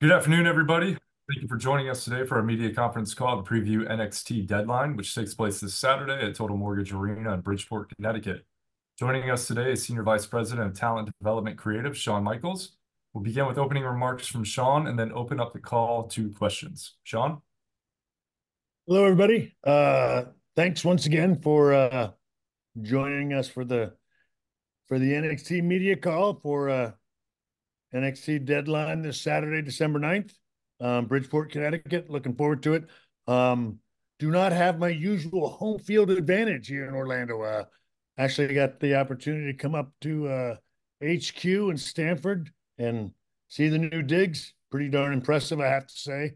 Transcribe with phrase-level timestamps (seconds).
[0.00, 0.96] Good afternoon, everybody.
[1.28, 4.94] Thank you for joining us today for our media conference call to preview NXT Deadline,
[4.94, 8.44] which takes place this Saturday at Total Mortgage Arena in Bridgeport, Connecticut.
[8.96, 12.76] Joining us today is Senior Vice President of Talent Development Creative, Shawn Michaels.
[13.12, 16.94] We'll begin with opening remarks from Shawn and then open up the call to questions.
[17.02, 17.42] Shawn?
[18.86, 19.56] Hello, everybody.
[19.66, 22.10] Uh, thanks once again for uh,
[22.82, 23.94] joining us for the
[24.86, 26.92] for the NXT media call for uh,
[27.94, 30.32] NXT Deadline this Saturday, December 9th,
[30.80, 32.10] um, Bridgeport, Connecticut.
[32.10, 32.84] Looking forward to it.
[33.26, 33.78] Um,
[34.18, 37.42] do not have my usual home field advantage here in Orlando.
[37.42, 37.64] Uh,
[38.18, 40.56] actually, got the opportunity to come up to uh,
[41.02, 43.12] HQ in Stamford and
[43.48, 44.54] see the new digs.
[44.70, 46.34] Pretty darn impressive, I have to say.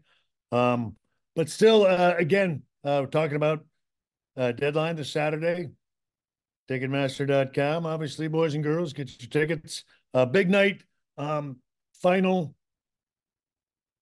[0.51, 0.95] Um,
[1.35, 3.65] but still, uh, again, we're talking about
[4.35, 5.69] Deadline this Saturday.
[6.69, 9.83] Ticketmaster.com, obviously, boys and girls, get your tickets.
[10.31, 10.83] Big night,
[12.01, 12.55] final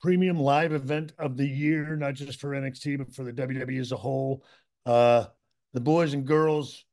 [0.02, 3.92] premium live event of the year, not just for NXT, but for the WWE as
[3.92, 4.44] a whole.
[4.86, 5.26] Uh,
[5.74, 6.84] The boys and girls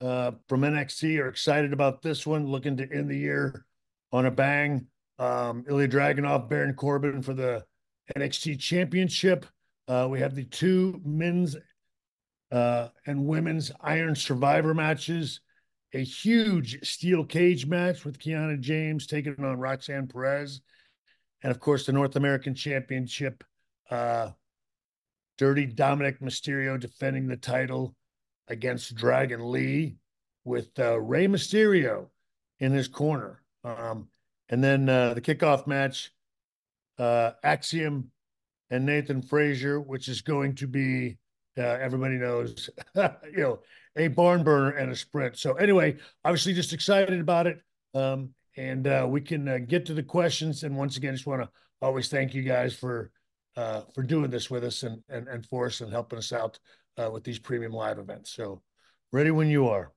[0.00, 3.64] uh, from NXT are excited about this one, looking to end the year
[4.12, 4.86] on a bang.
[5.18, 7.64] Um, Ilja Dragunov, Baron Corbin for the
[8.16, 9.46] NXT Championship.
[9.88, 11.56] Uh, We have the two men's
[12.52, 15.40] and women's Iron Survivor matches,
[15.92, 20.60] a huge steel cage match with Kiana James taking on Roxanne Perez,
[21.42, 23.42] and of course, the North American Championship,
[23.90, 24.30] uh,
[25.38, 27.94] Dirty Dominik Mysterio defending the title
[28.48, 29.96] against Dragon Lee
[30.44, 32.08] with uh, Rey Mysterio
[32.58, 33.40] in his corner.
[33.64, 34.08] Um,
[34.48, 36.12] and then uh, the kickoff match,
[36.98, 38.10] Axiom
[38.70, 41.16] and Nathan Frazer, which is going to be,
[41.56, 43.60] everybody knows, you know,
[44.00, 45.36] a barn burner and a sprint.
[45.36, 47.60] So anyway, obviously just excited about it.
[47.94, 50.64] Um, and uh, we can uh, get to the questions.
[50.64, 51.48] And once again, just want to
[51.80, 53.10] always thank you guys for
[53.56, 56.58] uh, for doing this with us and and, and for us and helping us out
[57.10, 58.30] with these premium live events.
[58.30, 58.60] So
[59.10, 59.90] ready when you are.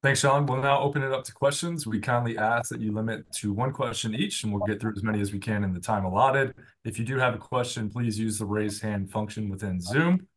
[0.00, 0.46] Thanks, Shawn.
[0.46, 1.84] We'll now open it up to questions.
[1.84, 5.02] We kindly ask that you limit to one question each, and we'll get through as
[5.02, 6.54] many as we can in the time allotted.
[6.84, 10.28] If you do have a question, please use the raise hand function within Zoom.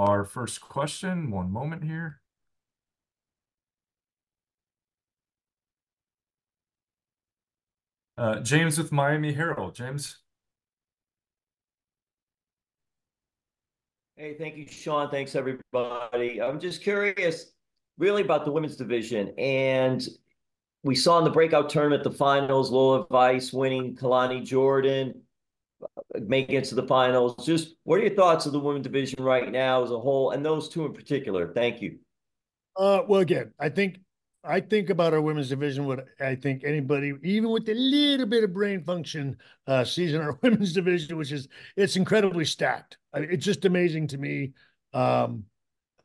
[0.00, 2.22] Our first question, one moment here.
[8.16, 9.74] Uh, James with Miami Herald.
[9.74, 10.16] James?
[14.16, 15.10] Hey, thank you, Shawn.
[15.10, 16.40] Thanks, everybody.
[16.40, 17.52] I'm just curious,
[17.98, 19.34] really, about the women's division.
[19.36, 20.02] And
[20.82, 25.20] we saw in the breakout tournament, the finals, Lola Vice winning, Kelani Jordan
[26.18, 27.44] making it to the finals.
[27.44, 30.44] Just what are your thoughts of the women's division right now as a whole, and
[30.44, 31.52] those two in particular?
[31.52, 31.98] Thank you.
[32.76, 33.98] Uh, well, again, I think
[34.42, 38.44] I think about our women's division, what I think anybody, even with a little bit
[38.44, 39.36] of brain function,
[39.66, 42.96] uh, sees in our women's division, which is it's incredibly stacked.
[43.14, 44.52] It's just amazing to me,
[44.94, 45.44] um,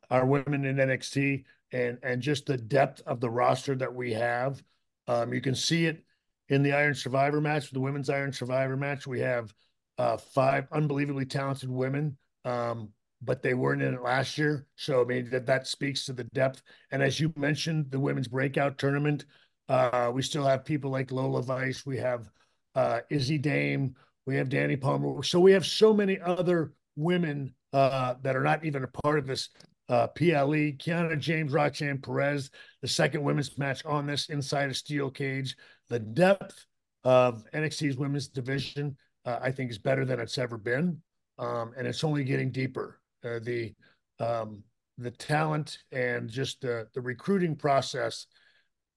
[0.10, 4.62] our women in NXT and and just the depth of the roster that we have.
[5.08, 6.04] Um, you can see it
[6.50, 9.08] in the Iron Survivor match, the women's Iron Survivor match.
[9.08, 9.54] We have
[9.98, 12.90] uh, five unbelievably talented women, um,
[13.22, 14.68] but they weren't in it last year.
[14.76, 16.62] So I mean, that that speaks to the depth.
[16.92, 19.26] And as you mentioned, the women's breakout tournament,
[19.70, 21.86] uh, we still have people like Lola Vice.
[21.86, 22.30] We have
[22.76, 23.96] uh, Izzy Dame.
[24.28, 25.24] We have Dani Palmer.
[25.24, 29.50] So we have so many other women that are not even a part of this
[29.88, 30.74] PLE.
[30.78, 32.50] Kiana James, Roxanne Perez,
[32.82, 35.56] the second women's match on this inside a steel cage.
[35.90, 36.66] The depth
[37.04, 41.02] of NXT's women's division, uh, I think, is better than it's ever been.
[41.38, 43.00] Um, and it's only getting deeper.
[43.24, 43.74] Uh, the
[44.20, 44.64] um,
[44.98, 48.28] The talent and just the the recruiting process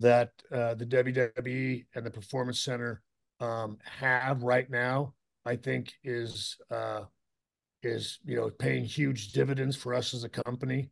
[0.00, 3.02] that uh, the WWE and the Performance Center
[3.40, 6.56] um, have right now, I think, is,
[7.82, 10.90] is you know, paying huge dividends for us as a company.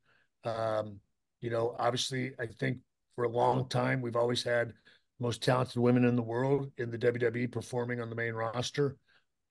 [1.41, 2.79] You know, obviously, I think
[3.15, 4.73] for a long time, we've always had
[5.19, 8.97] most talented women in the world in the WWE performing on the main roster.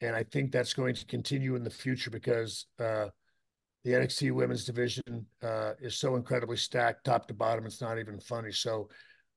[0.01, 3.07] And I think that's going to continue in the future because uh,
[3.83, 7.65] the NXT women's division uh, is so incredibly stacked top to bottom.
[7.65, 8.51] It's not even funny.
[8.51, 8.89] So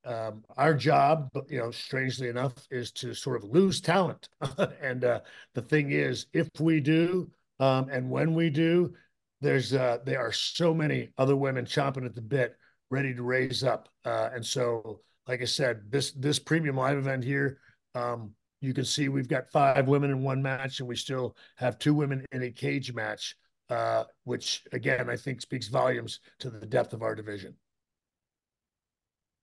[0.05, 4.29] um, our job, you know, strangely enough, is to sort of lose talent.
[4.81, 5.21] And uh,
[5.55, 8.95] the thing is, if we do, um, and when we do,
[9.41, 12.57] there's uh, there are so many other women chomping at the bit,
[12.91, 13.89] ready to raise up.
[14.05, 17.59] Uh, And so, like I said, this this premium live event here,
[17.95, 21.79] um, you can see we've got five women in one match, and we still have
[21.79, 23.37] two women in a cage match,
[23.69, 27.55] uh, which, again, I think speaks volumes to the depth of our division.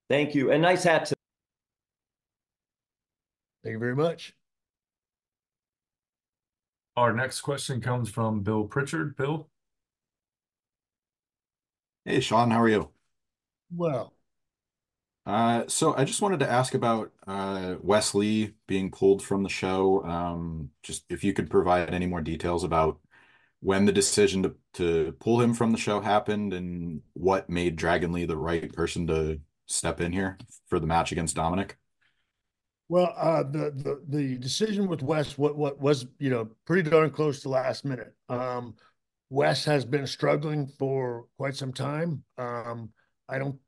[0.10, 0.52] Thank you.
[0.52, 1.14] And nice hat.
[3.64, 4.34] Thank you very much.
[6.98, 9.16] Our next question comes from Bill Pritchard.
[9.16, 9.50] Bill?
[12.06, 12.90] Hey, Shawn, how are you?
[13.76, 14.15] Well,
[15.26, 19.50] Uh, so I just wanted to ask about uh, Wes Lee being pulled from the
[19.50, 20.04] show.
[20.04, 23.00] Um, just if you could provide any more details about
[23.62, 28.12] when the decision to, to pull him from the show happened and what made Dragon
[28.14, 30.38] Lee the right person to step in here
[30.68, 31.72] for the match against Dominik.
[32.88, 37.10] well, uh, the the the decision with Wes, what what was you know pretty darn
[37.10, 38.14] close to last minute.
[38.30, 38.76] Um,
[39.30, 42.24] Wes has been struggling for quite some time.
[42.38, 42.92] Um,
[43.28, 43.60] I don't,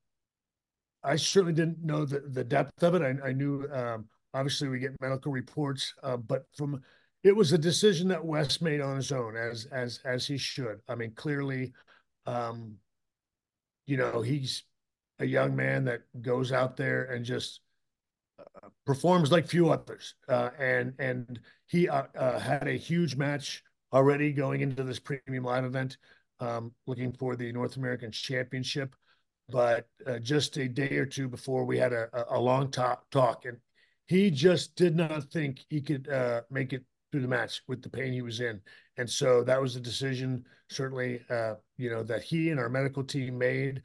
[1.07, 3.01] I certainly didn't know the the depth of it.
[3.01, 6.81] I I knew um, obviously we get medical reports, uh, but from
[7.24, 10.81] it was a decision that Wes made on his own, as as as he should.
[10.88, 11.74] I mean, clearly,
[12.25, 12.75] um,
[13.86, 14.63] you know, he's
[15.19, 17.62] a young man that goes out there and just
[18.39, 20.15] uh, performs like few others.
[20.27, 23.63] Uh, and and he uh, uh, had a huge match
[23.94, 25.98] already going into this premium live event,
[26.39, 28.95] um, looking for the North American Championship.
[29.49, 33.45] But uh, just a day or two before, we had a, a long talk, talk,
[33.45, 33.57] and
[34.07, 37.89] he just did not think he could uh, make it through the match with the
[37.89, 38.59] pain he was in.
[38.97, 43.03] And so that was a decision, certainly, uh, you know, that he and our medical
[43.03, 43.81] team made.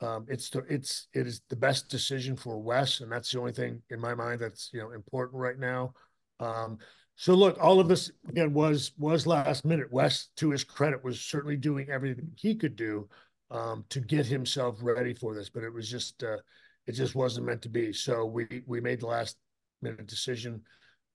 [0.00, 3.52] Um, it's the it's it is the best decision for Wes, and that's the only
[3.52, 5.92] thing in my mind that's you know important right now.
[6.38, 6.78] Um,
[7.16, 9.92] so look, all of this again was was last minute.
[9.92, 13.08] Wes, to his credit, was certainly doing everything he could do
[13.50, 16.38] um, to get himself ready for this, but it was just uh,
[16.86, 17.92] it just wasn't meant to be.
[17.92, 19.36] So we we made the last
[19.82, 20.62] minute decision.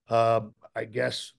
[0.10, 0.42] Uh,
[0.76, 1.34] I guess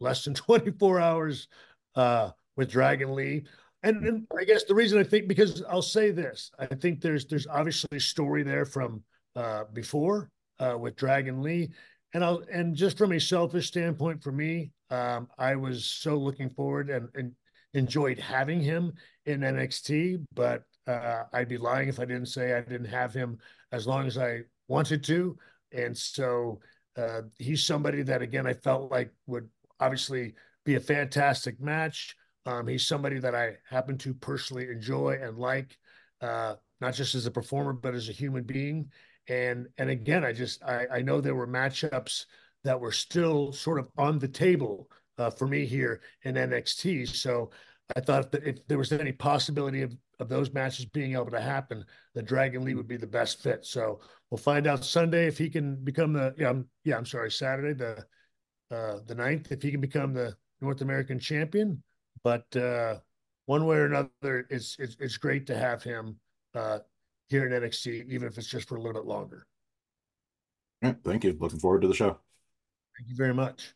[0.00, 1.48] less than 24 hours
[1.94, 3.44] uh, with Dragon Lee.
[3.82, 7.26] And, and, I guess the reason I think because I'll say this, I think there's
[7.26, 9.02] there's obviously a story there from
[9.36, 11.70] uh, before uh, with Dragon Lee,
[12.12, 16.50] and I'll and just from a selfish standpoint for me, um, I was so looking
[16.50, 17.32] forward and, and
[17.76, 18.92] enjoyed having him
[19.26, 23.38] in NXT, but uh, I'd be lying if I didn't say I didn't have him
[23.72, 25.36] as long as I wanted to,
[25.72, 26.60] and so
[26.96, 29.48] uh, he's somebody that again I felt like would
[29.80, 30.34] obviously
[30.64, 32.16] be a fantastic match.
[32.46, 35.76] Um, he's somebody that I happen to personally enjoy and like,
[36.20, 38.90] uh, not just as a performer, but as a human being.
[39.28, 42.26] And and again, I just I, I know there were matchups
[42.64, 44.88] that were still sort of on the table
[45.18, 47.08] uh, for me here in NXT.
[47.08, 47.50] So
[47.94, 51.40] I thought that if there was any possibility of, of those matches being able to
[51.40, 51.84] happen,
[52.14, 53.64] the Dragon Lee would be the best fit.
[53.64, 57.30] So we'll find out Sunday if he can become the yeah I'm, yeah I'm sorry
[57.30, 58.04] Saturday the
[58.74, 61.82] uh, the ninth if he can become the North American champion.
[62.24, 62.96] But uh,
[63.44, 66.16] one way or another, it's it's it's great to have him
[66.54, 66.80] uh,
[67.28, 69.46] here in NXT, even if it's just for a little bit longer.
[70.82, 71.36] Yeah, thank you.
[71.38, 72.18] Looking forward to the show.
[72.98, 73.75] Thank you very much.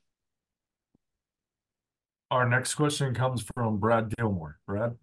[2.30, 4.58] Our next question comes from Brad Gilmore.
[4.64, 4.96] Brad?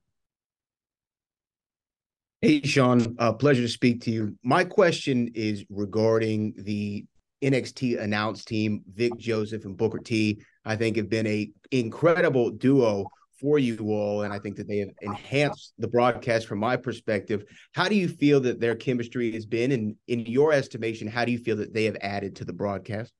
[2.42, 3.16] Hey, Shawn.
[3.20, 4.38] Uh, pleasure to speak to you.
[4.44, 7.06] My question is regarding the
[7.44, 10.42] NXT announced team, Vic Joseph and Booker T.
[10.64, 13.08] I think have been a incredible duo
[13.42, 17.44] for you all, and I think that they have enhanced the broadcast from my perspective.
[17.74, 21.32] How do you feel that their chemistry has been, and in your estimation, how do
[21.32, 23.12] you feel that they have added to the broadcast?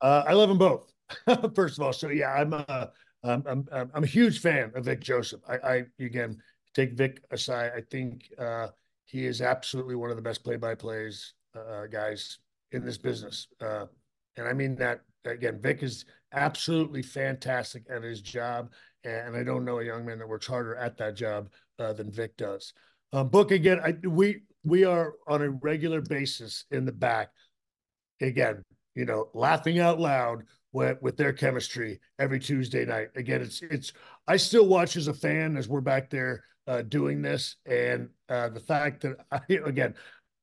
[0.00, 0.92] Uh, I love them both.
[1.54, 2.90] First of all, so yeah, I'm a,
[3.28, 5.40] I'm, I'm, I'm a huge fan of Vic Joseph.
[5.48, 6.38] I, I again
[6.74, 7.72] take Vic aside.
[7.76, 8.68] I think uh,
[9.04, 12.38] he is absolutely one of the best play-by-plays uh, guys
[12.72, 13.48] in this business.
[13.60, 13.86] Uh,
[14.36, 18.72] and I mean that again, Vic is absolutely fantastic at his job.
[19.04, 22.10] And I don't know a young man that works harder at that job uh, than
[22.10, 22.72] Vic does.
[23.12, 27.30] Um, Book again, I, we we are on a regular basis in the back.
[28.20, 28.62] Again,
[28.94, 30.42] you know, laughing out loud
[31.00, 33.08] with their chemistry every Tuesday night.
[33.16, 33.92] Again, it's it's
[34.26, 38.48] I still watch as a fan as we're back there uh, doing this, and uh,
[38.48, 39.94] the fact that I, again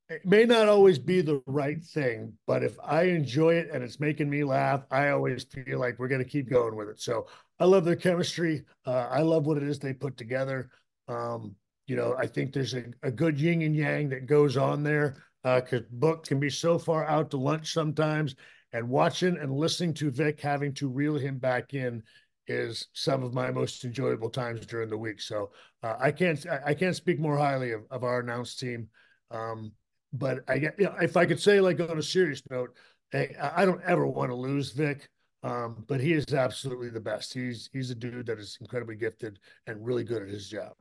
[0.09, 3.99] it may not always be the right thing, but if I enjoy it and it's
[3.99, 6.99] making me laugh, I always feel like we're going to keep going with it.
[6.99, 7.27] So
[7.59, 8.63] I love their chemistry.
[8.85, 10.69] Uh, I love what it is they put together.
[11.07, 11.55] Um,
[11.87, 15.23] you know, I think there's a, a, good yin and yang that goes on there
[15.43, 18.35] because uh, Book can be so far out to lunch sometimes,
[18.73, 22.03] and watching and listening to Vic having to reel him back in
[22.47, 25.21] is some of my most enjoyable times during the week.
[25.21, 25.51] So
[25.83, 28.89] uh, I can't I can't speak more highly of, of our announced team.
[29.31, 29.71] Um,
[30.11, 32.75] but I get, you know, if I could say, like on a serious note,
[33.11, 35.09] hey, I don't ever want to lose Vic,
[35.41, 37.33] um, but he is absolutely the best.
[37.33, 40.73] He's he's a dude that is incredibly gifted and really good at his job.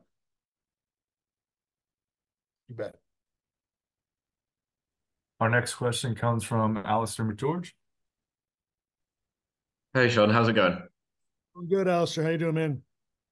[2.69, 2.97] You bet.
[5.41, 7.73] Our next question comes from Alistair McGeorge.
[9.95, 10.83] Hey Shawn, how's it going?
[11.57, 12.25] I'm good, Alistair.
[12.25, 12.83] How you doing, man?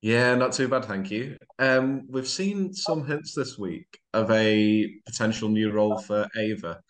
[0.03, 1.37] Yeah, not too bad, thank you.
[1.59, 6.81] Um, we've seen some hints this week of a potential new role for Ava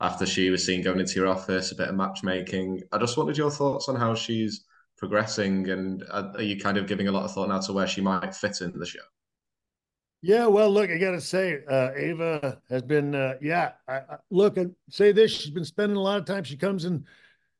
[0.00, 2.82] after she was seen going into your office, a bit of matchmaking.
[2.92, 4.64] I just wanted your thoughts on how she's
[4.96, 8.00] progressing, and are you kind of giving a lot of thought now to where she
[8.00, 9.00] might fit in the show?
[10.22, 13.72] Yeah, well, look, I gotta say, uh, Ava has been, uh, yeah.
[13.88, 16.44] I, I, look, I say this: she's been spending a lot of time.
[16.44, 17.04] She comes and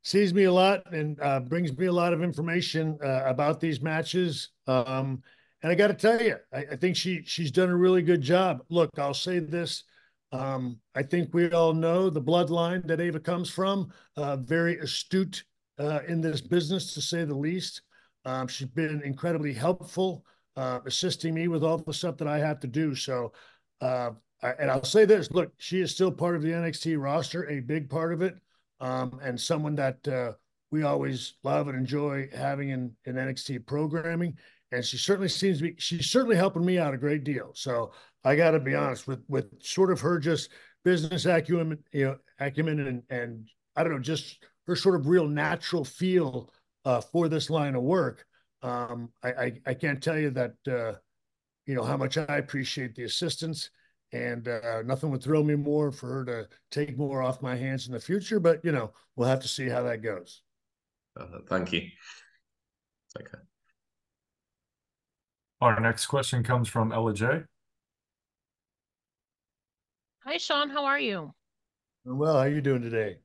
[0.02, 3.80] sees me a lot and uh, brings me a lot of information uh, about these
[3.80, 4.50] matches.
[4.66, 5.22] Um,
[5.62, 8.22] and I got to tell you, I, I, think she she's done a really good
[8.22, 8.62] job.
[8.70, 9.84] Look, I'll say this:
[10.32, 13.92] um, I think we all know the bloodline that Ava comes from.
[14.16, 15.44] Uh, very astute
[15.78, 17.82] uh, in this business, to say the least.
[18.24, 20.24] Um, she's been incredibly helpful
[20.56, 22.94] uh, assisting me with all the stuff that I have to do.
[22.94, 23.32] So,
[23.80, 24.10] uh,
[24.42, 27.90] and I'll say this: look, she is still part of the NXT roster, a big
[27.90, 28.38] part of it,
[28.80, 30.32] and someone that uh,
[30.70, 34.36] we always love and enjoy having in, in NXT programming.
[34.72, 35.74] And she certainly seems to be.
[35.78, 37.50] She's certainly helping me out a great deal.
[37.54, 37.92] So
[38.24, 40.50] I got to be honest with with sort of her just
[40.84, 45.26] business acumen, you know, acumen, and and I don't know, just her sort of real
[45.26, 46.52] natural feel
[46.84, 48.24] uh, for this line of work
[48.62, 50.98] um, I, I, I can't tell you that uh,
[51.66, 53.70] you know how much I appreciate the assistance,
[54.12, 57.86] and uh, nothing would thrill me more for her to take more off my hands
[57.86, 58.40] in the future.
[58.40, 60.42] But you know, we'll have to see how that goes.
[61.18, 61.82] Uh, thank you.
[63.18, 63.38] Okay.
[65.60, 67.42] Our next question comes from Ella J.
[70.24, 70.70] Hi, Shawn.
[70.70, 71.34] How are you?
[72.04, 73.18] Well, how are you doing today?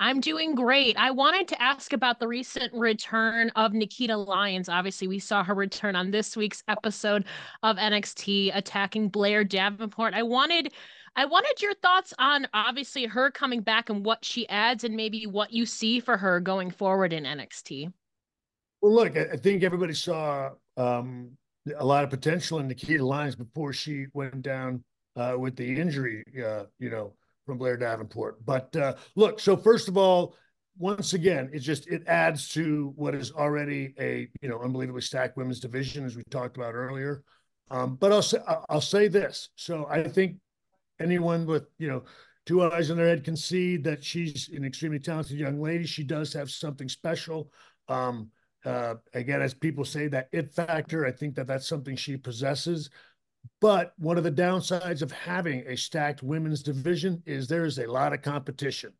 [0.00, 0.96] I'm doing great.
[0.96, 4.68] I wanted to ask about the recent return of Nikita Lyons.
[4.68, 7.24] Obviously, we saw her return on this week's episode
[7.64, 10.14] of NXT attacking Blair Davenport.
[10.14, 10.72] I wanted
[11.16, 15.26] I wanted your thoughts on obviously her coming back and what she adds and maybe
[15.26, 17.92] what you see for her going forward in NXT.
[18.80, 21.30] Well, look, I think everybody saw um,
[21.76, 24.84] a lot of potential in Nikita Lyons before she went down
[25.16, 27.14] uh, with the injury, uh, you know,
[27.48, 28.44] from Blair Davenport.
[28.44, 30.36] But uh, look, so first of all,
[30.76, 35.38] once again, it just it adds to what is already a you know unbelievably stacked
[35.38, 37.22] women's division, as we talked about earlier.
[37.70, 38.38] Um, but I'll say
[38.68, 39.48] I'll say this.
[39.56, 40.36] So I think
[41.00, 42.04] anyone with you know
[42.44, 45.86] two eyes in their head can see that she's an extremely talented young lady.
[45.86, 47.50] She does have something special.
[47.88, 48.30] Um,
[48.66, 51.06] uh, again, as people say, that it factor.
[51.06, 52.90] I think that that's something she possesses.
[53.60, 57.90] But one of the downsides of having a stacked women's division is there is a
[57.90, 58.92] lot of competition.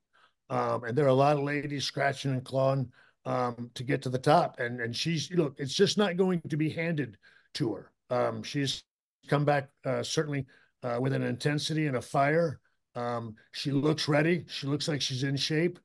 [0.50, 2.90] Um, and there are a lot of ladies scratching and clawing
[3.24, 4.58] um, to get to the top.
[4.58, 7.16] And and she's, you know, it's just not going to be handed
[7.54, 7.92] to her.
[8.10, 8.82] Um, she's
[9.28, 10.46] come back uh, certainly
[10.82, 12.60] uh, with an intensity and a fire.
[12.94, 14.44] Um, she looks ready.
[14.48, 15.78] She looks like she's in shape.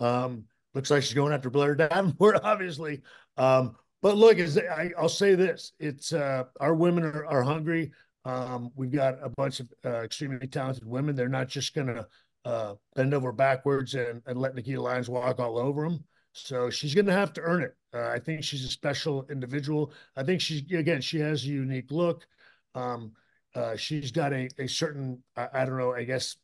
[0.00, 0.44] Um,
[0.74, 3.02] looks like she's going after Blair Davenport, obviously.
[3.36, 7.92] Um, but look, I, will say this: it's uh, our women are, are hungry.
[8.26, 11.14] Um, we've got a bunch of uh, extremely talented women.
[11.14, 12.06] They're not just going to
[12.44, 16.02] uh, bend over backwards and, and let Nikita Lyons walk all over them.
[16.32, 17.76] So she's going to have to earn it.
[17.94, 19.92] Uh, I think she's a special individual.
[20.16, 22.26] I think she's again she has a unique look.
[22.74, 23.12] Um,
[23.54, 26.36] uh, she's got a a certain I, I don't know I guess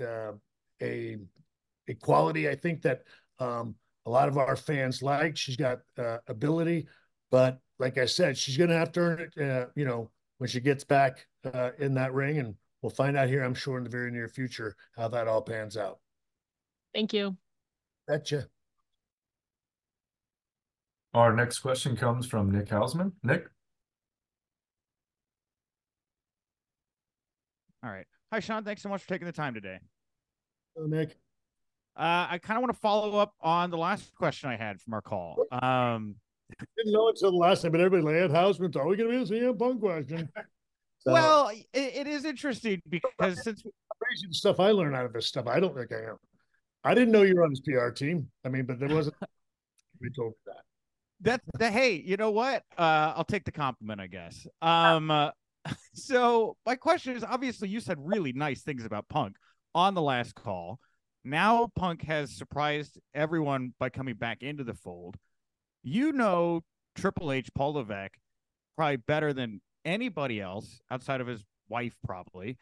[0.00, 0.32] uh,
[0.82, 1.18] a
[1.86, 3.02] a quality I think that
[3.38, 3.76] um,
[4.06, 5.36] a lot of our fans like.
[5.36, 6.88] She's got uh, ability,
[7.30, 9.70] but like I said, she's going to have to earn it.
[9.76, 13.42] You know, when she gets back uh, in that ring, and we'll find out here,
[13.42, 15.98] I'm sure, in the very near future how that all pans out.
[16.94, 17.36] Thank you.
[18.06, 18.46] Betcha.
[21.14, 23.12] Our next question comes from Nick Hausman.
[23.22, 23.46] Nick.
[27.82, 28.06] All right.
[28.32, 28.64] Hi, Shawn.
[28.64, 29.78] Thanks so much for taking the time today.
[30.74, 31.16] Hello, Nick.
[31.96, 34.92] Uh, I kind of want to follow up on the last question I had from
[34.92, 35.46] our call.
[35.50, 36.16] Um,
[36.76, 39.40] didn't know until the last time, but everybody like, Hausman's always going to be a
[39.40, 40.28] CM Punk question.
[41.00, 43.62] So, well, it, it is interesting because since
[44.00, 46.16] crazy stuff I learned out of this stuff, I don't think I am.
[46.84, 48.28] I didn't know you were on his PR team.
[48.44, 49.16] I mean, but there wasn't.
[50.00, 50.62] we told me that.
[51.20, 52.62] That that hey, you know what?
[52.76, 54.46] Uh, I'll take the compliment, I guess.
[54.62, 55.30] Um, uh,
[55.94, 59.36] so my question is, obviously, you said really nice things about Punk
[59.74, 60.78] on the last call.
[61.24, 65.16] Now Punk has surprised everyone by coming back into the fold
[65.82, 66.62] you know
[66.94, 68.16] Triple H, Paul Levesque,
[68.76, 72.58] probably better than anybody else outside of his wife, probably.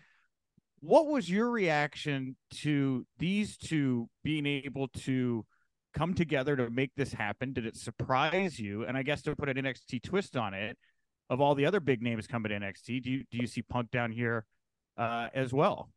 [0.81, 5.47] What was your reaction to these two being able to
[5.95, 7.53] come together to make this happen?
[7.53, 8.85] Did it surprise you?
[8.85, 10.77] And I guess to put an NXT twist on it,
[11.31, 13.91] of all the other big names coming to NXT, do you do you see Punk
[13.91, 14.45] down here
[14.99, 15.91] uh, as well?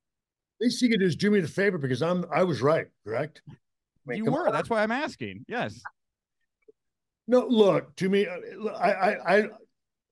[0.60, 3.42] At least you could just do me the favor because I'm I was right, correct?
[3.50, 3.54] I
[4.06, 4.48] mean, you were.
[4.48, 4.54] On.
[4.54, 5.46] That's why I'm asking.
[5.50, 5.82] Yes.
[7.28, 8.26] No, look to me.
[8.26, 9.44] uh, I I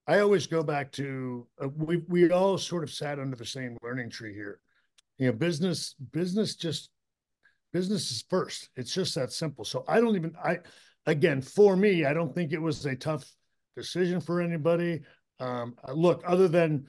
[0.07, 3.77] I, always go back to uh, we we all sort of sat under the same
[3.81, 4.59] learning tree here.
[5.17, 6.89] You know, business business just
[7.71, 8.69] business is first.
[8.75, 9.63] It's just that simple.
[9.63, 10.59] So I don't even I
[11.05, 13.29] again for me, I don't think it was a tough
[13.75, 15.01] decision for anybody.
[15.39, 16.87] Um, uh, look, other than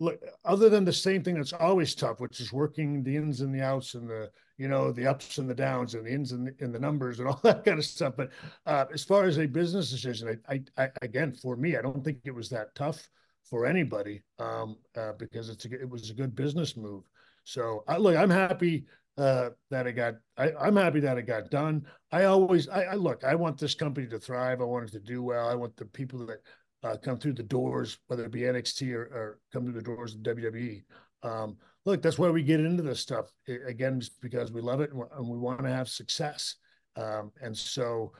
[0.00, 3.54] look, other than the same thing that's always tough, which is working the ins and
[3.54, 6.46] the outs and the you know the ups and the downs and the ins and
[6.48, 8.14] the, and the numbers and all that kind of stuff.
[8.16, 8.30] But
[8.66, 12.04] uh, as far as a business decision, I, I, I, again for me, I don't
[12.04, 13.08] think it was that tough
[13.44, 17.04] for anybody um, uh, because it's a, it was a good business move.
[17.44, 18.86] So I, look, I'm happy
[19.18, 20.14] uh, that it got.
[20.36, 21.84] I, am happy that it got done.
[22.12, 23.24] I always, I, I, look.
[23.24, 24.60] I want this company to thrive.
[24.60, 25.48] I want it to do well.
[25.48, 26.38] I want the people that
[26.82, 30.14] uh, come through the doors, whether it be NXT or, or come through the doors
[30.14, 30.82] of WWE.
[31.22, 34.92] Um, look, that's why we get into this stuff again, just because we love it
[34.92, 36.56] and, and we want to have success.
[36.96, 38.12] Um, and so,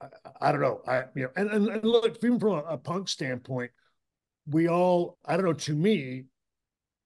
[0.00, 0.06] I,
[0.40, 0.80] I, don't know.
[0.86, 3.70] I you know, and, and, and look, even from a, a punk standpoint,
[4.46, 5.18] we all.
[5.24, 5.52] I don't know.
[5.52, 6.24] To me,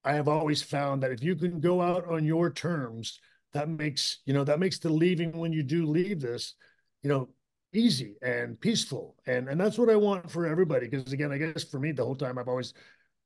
[0.03, 3.19] I have always found that if you can go out on your terms,
[3.53, 6.53] that makes you know that makes the leaving when you do leave this,
[7.01, 7.29] you know,
[7.75, 10.87] easy and peaceful, and and that's what I want for everybody.
[10.87, 12.73] Because again, I guess for me, the whole time I've always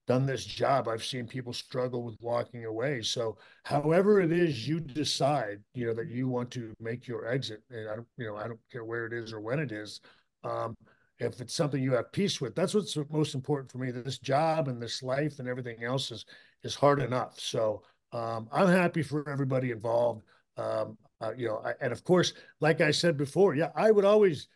[0.07, 3.01] done this job, I've seen people struggle with walking away.
[3.01, 7.61] So, however it is you decide, you know, that you want to make your exit,
[7.69, 10.01] and I don't, you know, I don't care where it is or when it is.
[10.43, 10.75] Um,
[11.19, 13.91] if it's something you have peace with, that's what's most important for me.
[13.91, 16.25] This job and this life and everything else is
[16.63, 17.39] is hard enough.
[17.39, 20.23] So um, I'm happy for everybody involved.
[20.57, 24.05] Um, uh, you know, I, and of course, like I said before, yeah, I would
[24.05, 24.47] always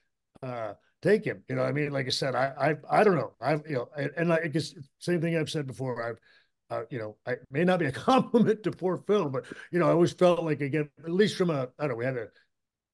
[0.41, 1.43] uh, take him.
[1.49, 3.33] You know, I mean, like I said, I, I, I don't know.
[3.41, 6.01] I've, you know, and, and I guess same thing I've said before.
[6.01, 6.19] I've,
[6.69, 9.87] uh, you know, I may not be a compliment to poor Phil, but you know,
[9.87, 12.27] I always felt like again, at least from a, I don't know, we had a,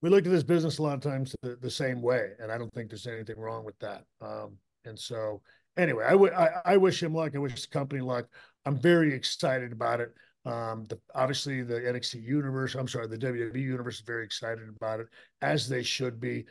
[0.01, 2.57] we looked at this business a lot of times the, the same way, and I
[2.57, 4.05] don't think there's anything wrong with that.
[4.21, 5.41] Um, and so,
[5.77, 7.34] anyway, I, w- I, I wish him luck.
[7.36, 8.27] I wish the company luck.
[8.65, 10.13] I'm very excited about it.
[10.45, 15.02] Um, the, obviously, the NXT universe, I'm sorry, the WWE universe is very excited about
[15.02, 15.08] it,
[15.41, 16.45] as they should be.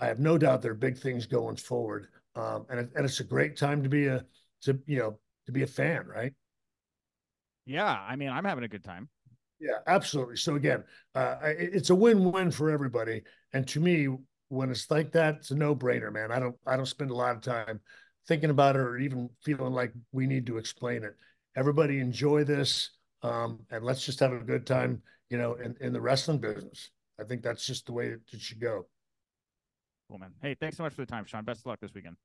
[0.00, 3.24] I have no doubt there are big things going forward, um, and and it's a
[3.24, 4.24] great time to be a
[4.62, 6.34] to you know to be a fan, right?
[7.64, 9.08] Yeah, I mean, I'm having a good time.
[9.60, 10.36] Yeah, absolutely.
[10.36, 10.84] So again,
[11.14, 14.08] uh, it's a win-win for everybody, and to me,
[14.48, 16.30] when it's like that, it's a no-brainer, man.
[16.30, 17.80] I don't I don't spend a lot of time
[18.26, 21.14] thinking about it or even feeling like we need to explain it
[21.56, 22.90] everybody enjoy this
[23.24, 26.90] um, and let's just have a good time you know in, in the wrestling business
[27.20, 28.86] i think that's just the way it, should go
[30.08, 32.16] cool man hey thanks so much for the time shawn best of luck this weekend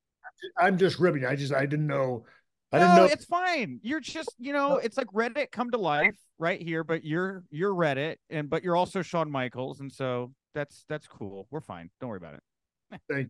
[0.58, 2.24] i'm just ribbing i just i didn't know
[2.72, 3.06] I didn't know.
[3.06, 3.80] it's fine.
[3.82, 7.74] You're just, you know, it's like Reddit come to life right here, but you're you're
[7.74, 11.48] Reddit, and but you're also Shawn Michaels, and so that's that's cool.
[11.50, 11.90] We're fine.
[12.00, 13.02] Don't worry about it.
[13.12, 13.30] Thank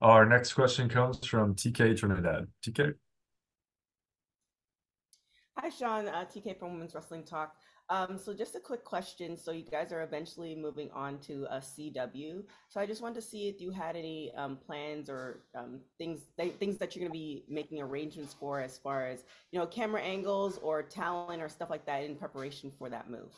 [0.00, 2.46] Our next question comes from TK Trinidad.
[2.66, 2.94] TK.
[5.56, 6.08] Hi, Shawn.
[6.08, 7.54] Uh, TK from Women's Wrestling Talk.
[7.88, 9.36] Um, so just a quick question.
[9.36, 12.42] So you guys are eventually moving on to a CW.
[12.68, 16.22] So I just wanted to see if you had any um, plans or um, things
[16.36, 19.66] th- things that you're going to be making arrangements for, as far as you know,
[19.66, 23.32] camera angles or talent or stuff like that in preparation for that move.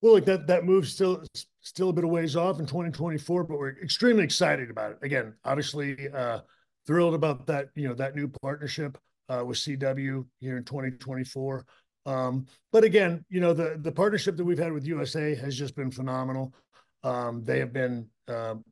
[0.00, 1.24] Well, like that that move's still
[1.60, 4.98] still a bit of ways off in 2024, but we're extremely excited about it.
[5.02, 6.40] Again, obviously uh,
[6.84, 7.68] thrilled about that.
[7.76, 11.66] You know that new partnership uh, with CW here in 2024.
[12.04, 15.76] Um, but again, you know the the partnership that we've had with USA has just
[15.76, 16.52] been phenomenal.
[17.04, 18.64] Um, they have been um,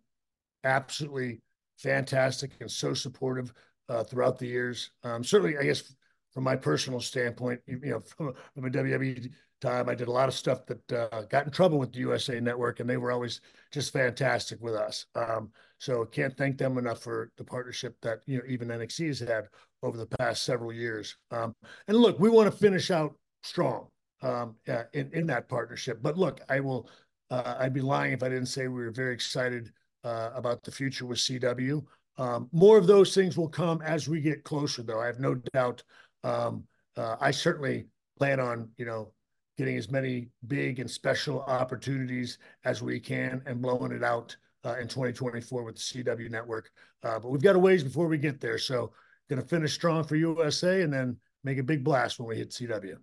[0.65, 1.41] absolutely
[1.79, 3.53] fantastic and so supportive
[3.89, 4.91] uh, throughout the years.
[5.05, 5.95] Um, certainly, I guess
[6.33, 9.89] from my personal standpoint, you, you know, from, from a WWE time.
[9.89, 12.81] I did a lot of stuff that uh, got in trouble with the USA Network,
[12.81, 13.41] and they were always
[13.73, 15.07] just fantastic with us.
[15.15, 19.21] Um, so can't thank them enough for the partnership that you know even NXT has
[19.21, 19.49] had
[19.83, 21.17] over the past several years.
[21.31, 21.55] Um,
[21.89, 23.89] and look, we want to finish out strong
[24.23, 26.01] um, uh, in in that partnership.
[26.03, 26.89] But look, I will.
[27.31, 30.73] Uh, I'd be lying if I didn't say we were very excited uh, about the
[30.73, 31.85] future with CW.
[32.19, 35.01] Um, more of those things will come as we get closer, though.
[35.01, 35.83] I have no doubt.
[36.25, 36.65] Um,
[36.97, 37.87] uh, I certainly
[38.19, 39.13] plan on, you know,
[39.61, 44.77] getting as many big and special opportunities as we can and blowing it out uh,
[44.81, 46.71] in 2024 with the CW network.
[47.03, 48.57] Uh, but we've got a ways before we get there.
[48.57, 48.91] So
[49.29, 52.53] going to finish strong for USA and then make a big blast when we hit
[52.53, 52.97] CW.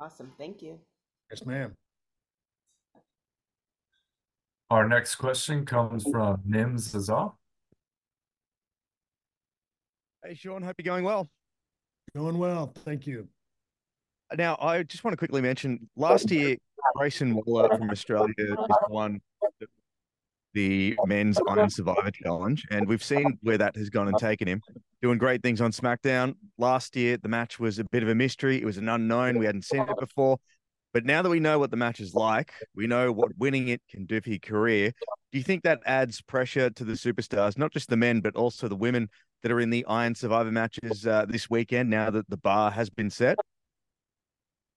[0.00, 0.32] Awesome.
[0.38, 0.78] Thank you.
[1.30, 1.74] Yes, ma'am.
[4.70, 7.28] Our next question comes from Nim Zaza.
[10.24, 10.62] Hey, Shawn.
[10.62, 11.28] Hope you're going well.
[12.16, 12.72] Going well.
[12.86, 13.28] Thank you.
[14.36, 16.56] Now, I just want to quickly mention last year,
[16.96, 18.34] Grayson Waller from Australia
[18.88, 19.20] won
[20.54, 24.60] the men's Iron Survivor Challenge, and we've seen where that has gone and taken him.
[25.02, 26.34] Doing great things on SmackDown.
[26.58, 28.60] Last year, the match was a bit of a mystery.
[28.60, 29.38] It was an unknown.
[29.38, 30.38] We hadn't seen it before.
[30.94, 33.82] But now that we know what the match is like, we know what winning it
[33.90, 34.92] can do for your career.
[35.32, 38.68] Do you think that adds pressure to the superstars, not just the men, but also
[38.68, 39.10] the women
[39.42, 41.90] that are in the Iron Survivor matches uh, this weekend?
[41.90, 43.36] Now that the bar has been set.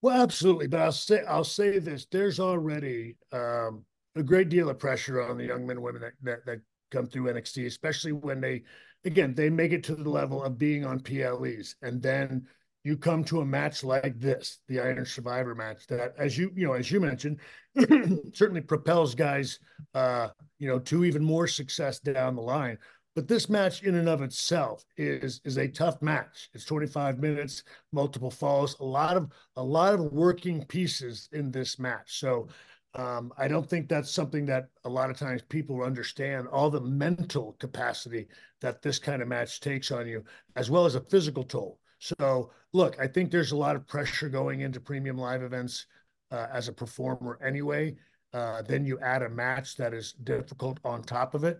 [0.01, 3.83] Well, absolutely, but I'll say I'll say this: there's already um,
[4.15, 7.07] a great deal of pressure on the young men and women that, that, that come
[7.07, 8.63] through NXT, especially when they,
[9.05, 12.47] again, they make it to the level of being on PLEs, and then
[12.83, 16.67] you come to a match like this, the Iron Survivor match, that as you you
[16.67, 17.39] know as you mentioned,
[18.33, 19.59] certainly propels guys,
[19.95, 20.29] uh,
[20.59, 22.77] you know, to even more success down the line.
[23.17, 26.51] But this match in and of itself is is a tough match.
[26.53, 31.79] It's 25 minutes, multiple falls, a lot of a lot of working pieces in this
[31.79, 32.19] match.
[32.19, 32.47] So
[32.93, 36.79] um, I don't think that's something that a lot of times people understand all the
[36.79, 38.27] mental capacity
[38.61, 40.23] that this kind of match takes on you,
[40.55, 41.79] as well as a physical toll.
[41.97, 45.87] So look, I think there's a lot of pressure going into premium live events
[46.29, 47.95] uh, as a performer anyway.
[48.31, 51.59] Uh, then you add a match that is difficult on top of it.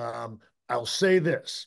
[0.00, 1.66] Um, I'll say this.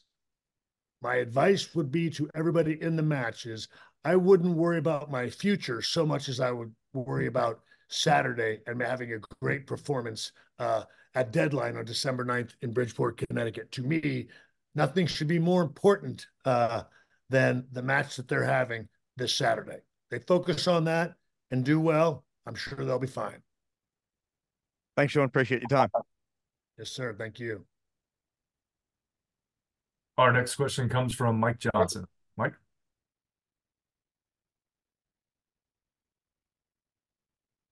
[1.01, 3.67] My advice would be to everybody in the match is
[4.05, 8.81] I wouldn't worry about my future so much as I would worry about Saturday and
[8.81, 10.83] having a great performance uh,
[11.15, 13.71] at deadline on December 9th in Bridgeport, Connecticut.
[13.73, 14.27] To me,
[14.75, 16.83] nothing should be more important uh,
[17.29, 18.87] than the match that they're having
[19.17, 19.79] this Saturday.
[20.09, 21.15] They focus on that
[21.51, 22.23] and do well.
[22.45, 23.41] I'm sure they'll be fine.
[24.97, 25.25] Thanks, Shawn.
[25.25, 25.89] Appreciate your time.
[26.77, 27.13] Yes, sir.
[27.17, 27.65] Thank you.
[30.17, 32.05] Our next question comes from Mike Johnson.
[32.37, 32.53] Mike?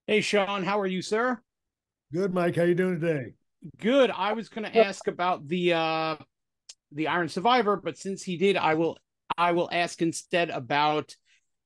[0.08, 1.40] Hey, Shawn, how are you, sir?
[2.12, 2.56] Good, Mike.
[2.56, 3.34] How you doing today?
[3.80, 4.10] Good.
[4.10, 6.16] I was going to ask about the uh
[6.92, 8.98] the Iron Survivor, but since he did, I will
[9.38, 11.16] I will ask instead about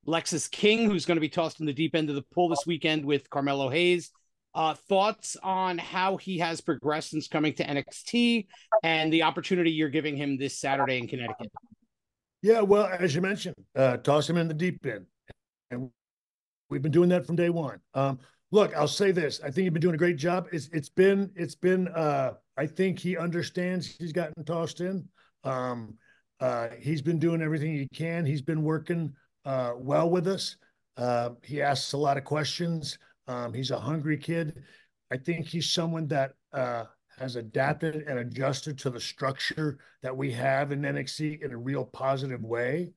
[0.06, 2.66] Lexis King, who's going to be tossed in the deep end of the pool this
[2.68, 4.12] weekend with Carmelo Hayes.
[4.56, 8.46] Uh, thoughts on how he has progressed since coming to NXT
[8.84, 11.52] and the opportunity you're giving him this Saturday in Connecticut?
[12.44, 15.06] Yeah, well, as you mentioned, uh, toss him in the deep end,
[15.72, 15.90] and
[16.70, 17.80] we've been doing that from day one.
[17.94, 18.20] Um,
[18.52, 20.48] look, I'll say this: I think you've been doing a great job.
[20.52, 21.88] It's it's been it's been.
[21.88, 25.08] Uh, I think he understands he's gotten tossed in.
[25.44, 25.96] Um,
[26.40, 28.26] uh, he's been doing everything he can.
[28.26, 29.14] He's been working
[29.46, 30.58] uh, well with us.
[30.98, 32.98] Uh, he asks a lot of questions.
[33.28, 34.64] Um, he's a hungry kid.
[35.12, 36.86] I think he's someone that uh,
[37.18, 41.86] has adapted and adjusted to the structure that we have in NXT in a real
[41.86, 42.94] positive way.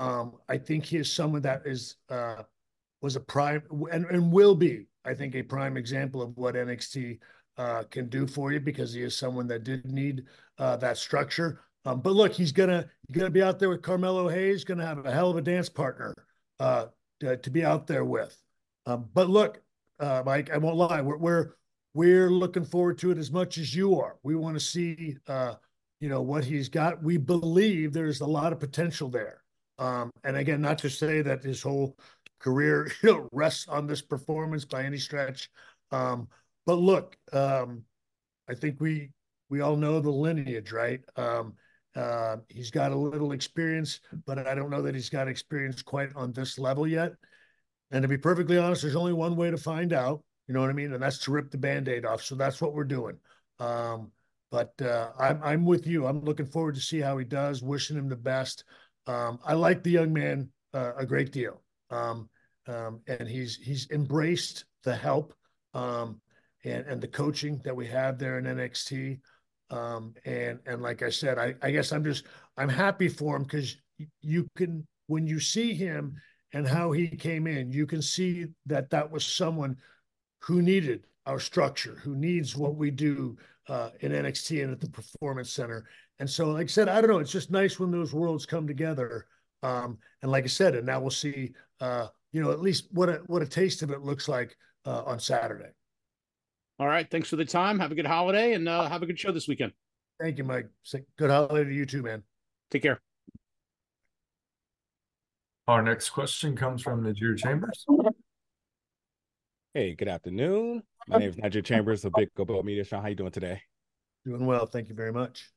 [0.00, 2.42] Um, I think he is someone that is uh,
[3.00, 7.18] was a prime and, and will be, I think, a prime example of what NXT
[7.58, 10.24] uh, can do for you because he is someone that did need
[10.58, 11.60] uh, that structure.
[11.84, 15.12] Um, but look, he's gonna gonna be out there with Carmelo Hayes, gonna have a
[15.12, 16.14] hell of a dance partner
[16.60, 16.86] uh,
[17.20, 18.36] to, to be out there with.
[18.86, 19.60] Um, but look,
[20.00, 21.00] uh, Mike, I won't lie.
[21.00, 21.54] We're, we're
[21.94, 24.16] we're looking forward to it as much as you are.
[24.22, 25.54] We want to see, uh,
[26.00, 27.02] you know, what he's got.
[27.02, 29.42] We believe there's a lot of potential there.
[29.78, 31.98] Um, and again, not to say that his whole
[32.38, 35.50] career you know, rests on this performance by any stretch.
[35.90, 36.28] Um,
[36.64, 37.84] but look, um,
[38.48, 39.10] I think we
[39.50, 41.00] we all know the lineage, right?
[41.16, 41.54] Um,
[41.94, 46.14] uh, he's got a little experience, but I don't know that he's got experience quite
[46.16, 47.12] on this level yet.
[47.92, 50.22] And to be perfectly honest, there's only one way to find out.
[50.48, 50.92] You know what I mean?
[50.92, 52.22] And that's to rip the band-aid off.
[52.22, 53.18] So that's what we're doing.
[53.60, 54.10] Um,
[54.50, 56.06] but uh, I'm I'm with you.
[56.06, 57.62] I'm looking forward to see how he does.
[57.62, 58.64] Wishing him the best.
[59.06, 62.28] Um, I like the young man uh, a great deal, um,
[62.66, 65.34] um and he's he's embraced the help
[65.74, 66.20] um,
[66.64, 69.20] and and the coaching that we have there in NXT.
[69.70, 72.24] Um, and and like I said, I, I guess I'm just
[72.58, 73.76] I'm happy for him because
[74.20, 76.14] you can when you see him
[76.52, 79.76] and how he came in, you can see that that was someone
[80.40, 83.36] who needed our structure, who needs what we do
[83.68, 85.86] uh, in NXT and at the Performance Center.
[86.18, 87.18] And so, like I said, I don't know.
[87.18, 89.26] It's just nice when those worlds come together.
[89.62, 93.08] Um, and like I said, and now we'll see, uh, you know, at least what
[93.08, 95.70] a what a taste of it looks like uh, on Saturday.
[96.78, 97.08] All right.
[97.08, 97.78] Thanks for the time.
[97.78, 99.72] Have a good holiday and uh, have a good show this weekend.
[100.20, 100.68] Thank you, Mike.
[101.16, 102.22] Good holiday to you too, man.
[102.70, 103.11] Take care.
[105.68, 107.86] Our next question comes from Najir Chambers.
[109.74, 110.82] Hey, good afternoon.
[111.06, 113.00] My name is Najir Chambers of Big Go Media Show.
[113.00, 113.62] How you doing today?
[114.26, 114.66] Doing well.
[114.66, 115.50] Thank you very much.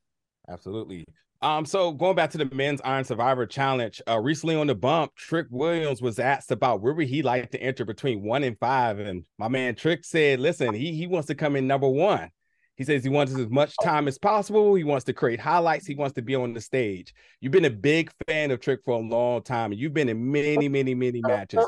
[0.48, 1.04] Absolutely.
[1.42, 5.12] Um, so going back to the men's Iron Survivor Challenge, uh, recently on the bump,
[5.16, 9.00] Trick Williams was asked about where would he like to enter between one and five,
[9.00, 12.30] and my man Trick said, "Listen, he he wants to come in number one.
[12.76, 14.74] He says he wants as much time as possible.
[14.74, 15.86] He wants to create highlights.
[15.86, 17.14] He wants to be on the stage.
[17.40, 20.30] You've been a big fan of Trick for a long time, and you've been in
[20.30, 21.66] many, many, many matches.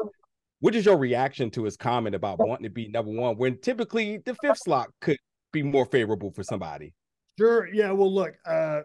[0.60, 4.18] What is your reaction to his comment about wanting to be number one when typically
[4.18, 5.18] the fifth slot could
[5.52, 6.92] be more favorable for somebody?"
[7.38, 7.72] Sure.
[7.72, 7.92] Yeah.
[7.92, 8.82] Well, look, uh,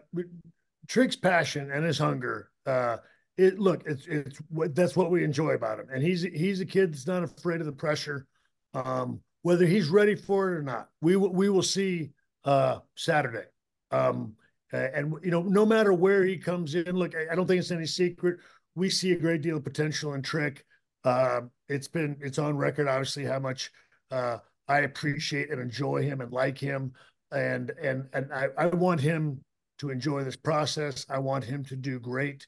[0.88, 2.50] Trick's passion and his hunger.
[2.64, 2.98] Uh,
[3.36, 6.92] it look, it's it's that's what we enjoy about him, and he's he's a kid
[6.92, 8.26] that's not afraid of the pressure.
[8.72, 12.10] Um, whether he's ready for it or not, we we will see
[12.44, 13.44] uh, Saturday.
[13.90, 14.34] Um,
[14.72, 17.70] and you know, no matter where he comes in, look, I, I don't think it's
[17.70, 18.40] any secret.
[18.74, 20.64] We see a great deal of potential in Trick.
[21.04, 23.70] Uh, it's been it's on record, obviously, how much
[24.10, 26.94] uh, I appreciate and enjoy him and like him,
[27.30, 29.42] and and and I, I want him
[29.80, 31.04] to enjoy this process.
[31.10, 32.46] I want him to do great.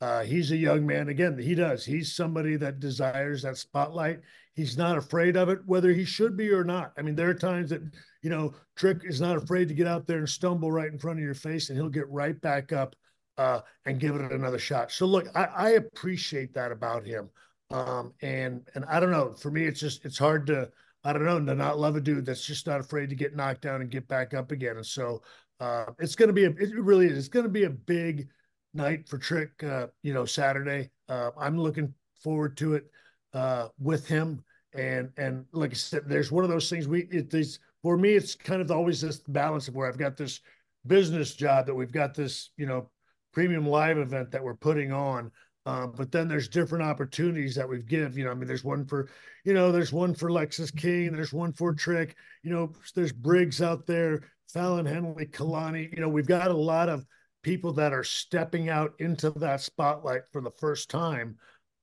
[0.00, 1.10] Uh, he's a young man.
[1.10, 1.84] Again, he does.
[1.84, 4.20] He's somebody that desires that spotlight.
[4.58, 6.92] He's not afraid of it, whether he should be or not.
[6.98, 7.80] I mean, there are times that,
[8.22, 11.20] you know, Trick is not afraid to get out there and stumble right in front
[11.20, 12.96] of your face, and he'll get right back up
[13.36, 14.90] uh, and give it another shot.
[14.90, 17.30] So, look, I, I appreciate that about him.
[17.70, 19.32] Um, and and I don't know.
[19.34, 20.68] For me, it's just it's hard to
[21.04, 23.62] I don't know to not love a dude that's just not afraid to get knocked
[23.62, 24.74] down and get back up again.
[24.74, 25.22] And so
[25.60, 27.16] uh, it's going to be a, it really is.
[27.16, 28.26] It's going to be a big
[28.74, 29.62] night for Trick.
[29.62, 30.90] Uh, you know, Saturday.
[31.08, 31.94] Uh, I'm looking
[32.24, 32.90] forward to it
[33.34, 34.42] uh, with him.
[34.78, 38.12] And and like I said, there's one of those things we it is for me.
[38.12, 40.40] It's kind of always this balance of where I've got this
[40.86, 42.88] business job that we've got this you know
[43.32, 45.30] premium live event that we're putting on.
[45.66, 48.16] Um, but then there's different opportunities that we've give.
[48.16, 49.10] You know, I mean, there's one for,
[49.44, 52.16] you know, there's one for Lexis King, there's one for Trick.
[52.42, 54.22] You know, there's Briggs out there.
[54.48, 55.94] Fallon Henley, Kelani.
[55.94, 57.04] You know, we've got a lot of
[57.42, 61.36] people that are stepping out into that spotlight for the first time.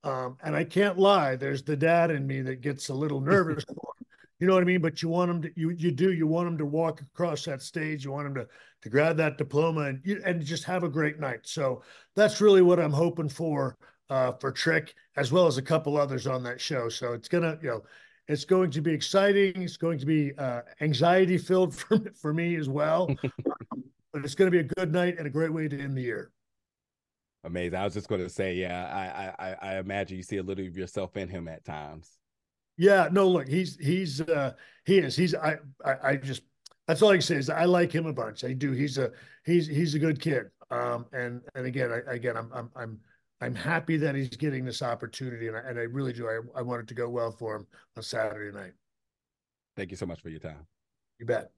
[0.06, 3.66] Um, and I can't lie, there's the dad in me that gets a little nervous.
[4.40, 4.82] you know what I mean?
[4.82, 7.62] But you want them to, you you do, you want them to walk across that
[7.62, 8.06] stage.
[8.06, 8.48] You want them to
[8.84, 11.42] to grab that diploma and and just have a great night.
[11.44, 11.82] So
[12.16, 13.78] that's really what I'm hoping for
[14.10, 16.88] uh, for Trick, as well as a couple others on that show.
[16.88, 17.84] So it's gonna, you know,
[18.28, 19.62] it's going to be exciting.
[19.62, 23.08] It's going to be uh, anxiety filled for, for me as well.
[24.14, 26.02] but it's going to be a good night and a great way to end the
[26.02, 26.32] year.
[27.46, 27.78] Amazing.
[27.78, 30.66] I was just going to say, yeah, I, I, I imagine you see a little
[30.66, 32.10] of yourself in him at times.
[32.76, 34.54] Yeah, no, look, he's, he's, uh,
[34.84, 36.42] he is, he's, I, I, I just,
[36.88, 38.44] that's all I can say is I like him a bunch.
[38.44, 38.72] I do.
[38.72, 39.12] He's a,
[39.46, 40.48] he's, he's a good kid.
[40.72, 43.00] Um, and, and again, I, again, I'm, I'm, I'm,
[43.42, 46.28] I'm happy that he's getting this opportunity, and I, and I really do.
[46.28, 48.74] I, I want it to go well for him on Saturday night.
[49.78, 50.66] Thank you so much for your time.
[51.20, 51.52] You bet.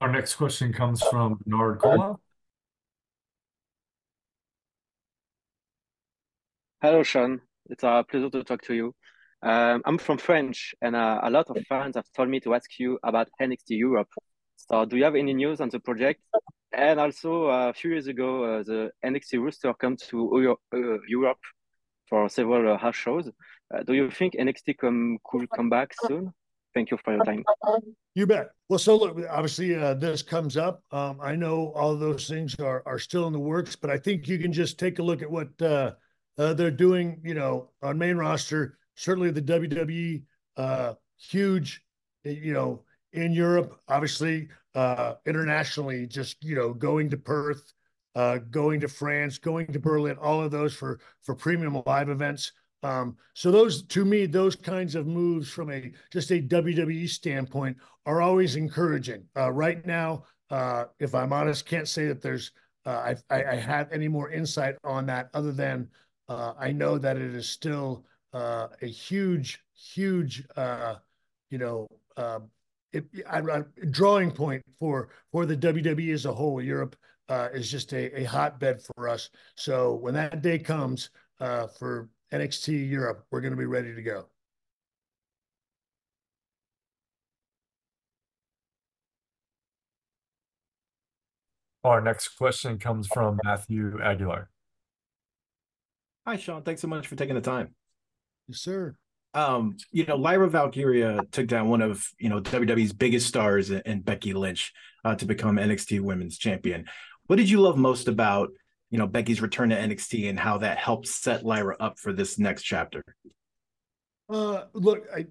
[0.00, 2.16] Our next question comes from Bernard Kola.
[6.82, 7.40] Hello, Shawn.
[7.70, 8.92] It's a pleasure to talk to you.
[9.40, 12.68] Um, I'm from French, and uh, a lot of fans have told me to ask
[12.80, 14.08] you about NXT Europe.
[14.56, 16.20] So, do you have any news on the project?
[16.72, 21.38] And also, uh, a few years ago, uh, the NXT roster came to uh, Europe
[22.08, 23.30] for several house shows.
[23.86, 26.32] do you think NXT come, could come back soon?
[26.74, 27.44] Thank you for your time.
[28.16, 28.48] You bet.
[28.68, 30.82] Well, so look, obviously, uh, this comes up.
[30.90, 34.26] Um, I know all those things are are still in the works, but I think
[34.26, 35.92] you can just take a look at what uh,
[36.38, 37.20] uh, they're doing.
[37.24, 40.22] You know, on main roster, certainly the WWE,
[40.56, 41.82] uh, huge.
[42.24, 47.72] You know, in Europe, obviously, uh, internationally, just you know, going to Perth,
[48.14, 52.52] uh, going to France, going to Berlin, all of those for for premium live events.
[52.82, 57.76] Um, so those to me, those kinds of moves from a just a WWE standpoint
[58.06, 59.24] are always encouraging.
[59.36, 62.50] Uh, right now, uh, if I'm honest, can't say that there's
[62.84, 65.88] uh, I, I have any more insight on that other than
[66.32, 70.96] uh, I know that it is still uh, a huge, huge, uh,
[71.50, 71.86] you know,
[72.92, 76.60] it, a drawing point for for the WWE as a whole.
[76.60, 76.96] Europe
[77.28, 79.30] uh, is just a, a hotbed for us.
[79.56, 84.02] So when that day comes uh, for NXT Europe, we're going to be ready to
[84.02, 84.26] go.
[91.84, 94.51] Our next question comes from Matthew Aguilar.
[96.26, 96.62] Hi, Shawn.
[96.62, 97.74] Thanks so much for taking the time.
[98.48, 98.96] Yes, sir
[99.34, 104.04] um, you know, Lyra Valkyria took down one of you know WWE's biggest stars and
[104.04, 104.72] Becky Lynch
[105.04, 106.86] uh, to become NXT Women's Champion.
[107.26, 108.50] What did you love most about
[108.90, 112.38] you know Becky's return to NXT and how that helped set Lyra up for this
[112.38, 113.02] next chapter?
[114.28, 115.26] Uh, look, I,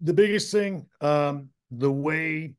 [0.00, 2.54] the biggest thing, um, the way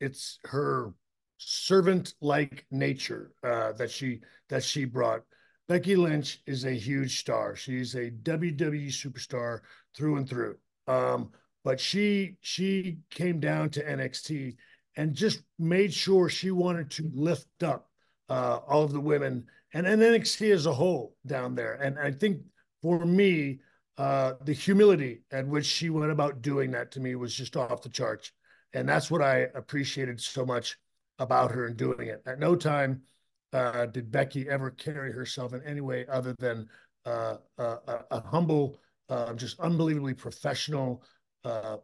[0.00, 0.94] it's her
[1.38, 5.22] servant like nature uh, that she that she brought.
[5.68, 7.56] Becky Lynch is a huge star.
[7.56, 9.60] She's a WWE superstar
[9.96, 10.56] through and through.
[10.86, 11.30] Um,
[11.64, 14.56] but she she came down to NXT
[14.96, 17.88] and just made sure she wanted to lift up
[18.28, 21.74] uh, all of the women and, and NXT as a whole down there.
[21.74, 22.42] And I think
[22.82, 23.60] for me,
[23.96, 27.82] uh, the humility at which she went about doing that to me was just off
[27.82, 28.32] the charts.
[28.74, 30.76] And that's what I appreciated so much
[31.18, 32.22] about her and doing it.
[32.26, 33.02] At no time
[33.52, 36.68] uh, did Becky ever carry herself in any way other than
[37.04, 37.78] uh, a,
[38.10, 41.02] a, humble, uh, just unbelievably professional,
[41.44, 41.76] uh,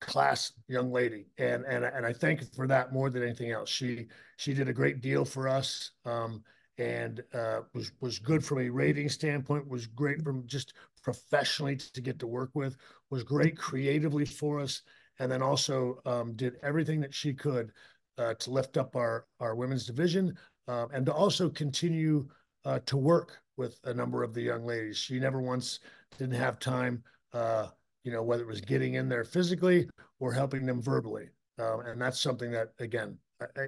[0.00, 1.26] class young lady.
[1.38, 3.70] And and and I thank her for that more than anything else.
[3.70, 5.92] She she did a great deal for us.
[6.04, 6.42] Um,
[6.78, 9.68] and uh, was was good from a rating standpoint.
[9.68, 12.76] Was great from just professionally to get to work with.
[13.10, 14.82] Was great creatively for us,
[15.18, 17.72] and then also um, did everything that she could
[18.18, 20.36] uh, to lift up our our women's division
[20.68, 22.26] um, and to also continue
[22.64, 24.98] uh, to work with a number of the young ladies.
[24.98, 25.80] She never once
[26.18, 27.02] didn't have time,
[27.32, 27.68] uh,
[28.04, 29.88] you know, whether it was getting in there physically
[30.20, 33.18] or helping them verbally, um, and that's something that again.
[33.40, 33.66] I, I,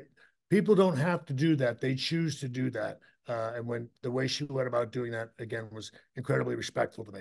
[0.50, 3.00] people don't have to do that; they choose to do that.
[3.28, 7.12] Uh, and when the way she went about doing that again was incredibly respectful to
[7.12, 7.20] me.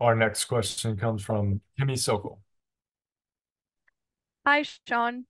[0.00, 2.40] Our next question comes from Kimmy Sokol.
[4.44, 5.26] Hi, Shawn.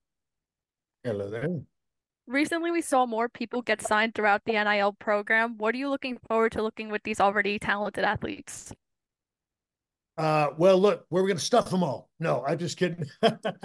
[1.04, 1.60] Hello there.
[2.26, 5.58] Recently, we saw more people get signed throughout the NIL program.
[5.58, 8.72] What are you looking forward to looking with these already talented athletes?
[10.16, 12.08] Uh, well, look, where are we going to stuff them all?
[12.20, 13.06] No, I'm just kidding.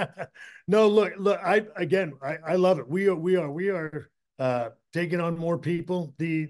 [0.68, 2.88] no, look, look, I, again, I, I love it.
[2.88, 6.14] We are, we are, we are, uh, taking on more people.
[6.18, 6.50] The,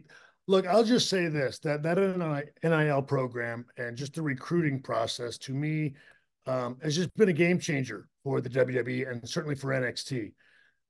[0.49, 1.97] Look, I'll just say this: that that
[2.63, 5.95] NIL program and just the recruiting process to me
[6.45, 10.33] um, has just been a game changer for the WWE and certainly for NXT.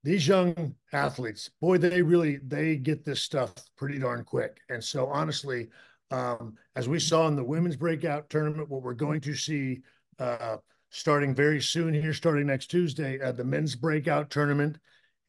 [0.04, 4.58] These young athletes, boy, they really they get this stuff pretty darn quick.
[4.70, 5.68] And so, honestly,
[6.10, 9.82] um, as we saw in the women's breakout tournament, what we're going to see
[10.18, 10.58] uh,
[10.90, 14.80] starting very soon here, starting next Tuesday, uh, the men's breakout tournament,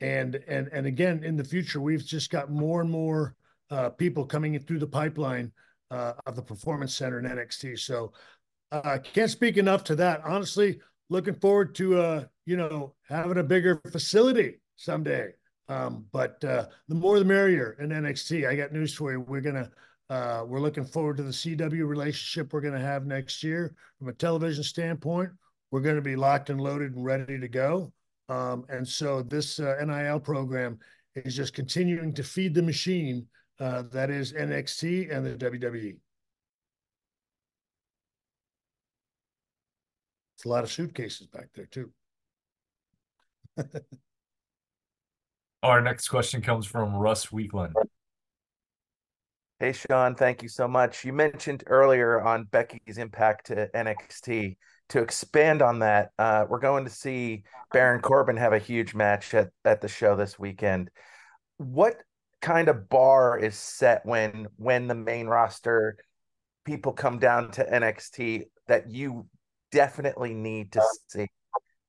[0.01, 3.35] and and and again in the future, we've just got more and more
[3.71, 5.53] uh, people coming in through the pipeline
[5.91, 7.79] uh, of the Performance Center in NXT.
[7.79, 8.15] So
[8.73, 10.23] I uh, can't speak enough to that.
[10.25, 15.33] Honestly, looking forward to uh, you know having a bigger facility someday.
[15.69, 18.49] Um, but uh, the more the merrier in NXT.
[18.49, 19.21] I got news for you.
[19.21, 19.71] We're gonna
[20.09, 24.13] uh, we're looking forward to the CW relationship we're gonna have next year from a
[24.13, 25.31] television standpoint.
[25.71, 27.93] We're to be locked and loaded and ready to go.
[28.31, 30.79] Um, and so this uh, NIL program
[31.15, 33.27] is just continuing to feed the machine
[33.61, 35.97] uh, that is NXT and the WWE.
[40.39, 41.91] It's a lot of suitcases back there too.
[45.65, 47.73] Our next question comes from Russ Weekland.
[49.59, 51.05] Hey, Shawn, thank you so much.
[51.05, 54.57] You mentioned earlier on Becky's impact to NXT.
[54.91, 59.35] To expand on that, uh, we're going to see Baron Corbin have a huge match
[59.35, 60.89] at, at the show this weekend.
[61.57, 61.97] What
[62.41, 65.97] kind of bar is set when when the main roster
[66.65, 69.27] people come down to NXT that you
[69.71, 71.29] definitely need to see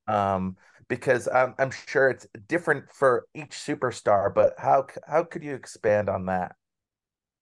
[0.07, 5.53] um because I'm, I'm sure it's different for each superstar but how how could you
[5.53, 6.55] expand on that?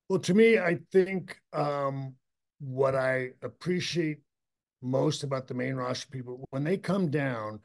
[0.10, 2.16] Well to me i think um
[2.60, 4.20] what i appreciate
[4.82, 7.60] most about the main roster people when they come down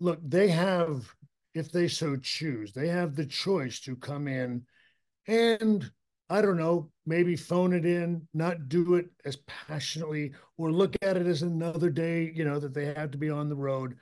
[0.00, 1.06] look they have
[1.54, 4.62] if they so choose they have the choice to come in
[5.26, 5.90] and
[6.28, 11.16] I don't know, maybe phone it in, not do it as passionately, or look at
[11.16, 13.96] it as another day, you know, that they have to be on the road.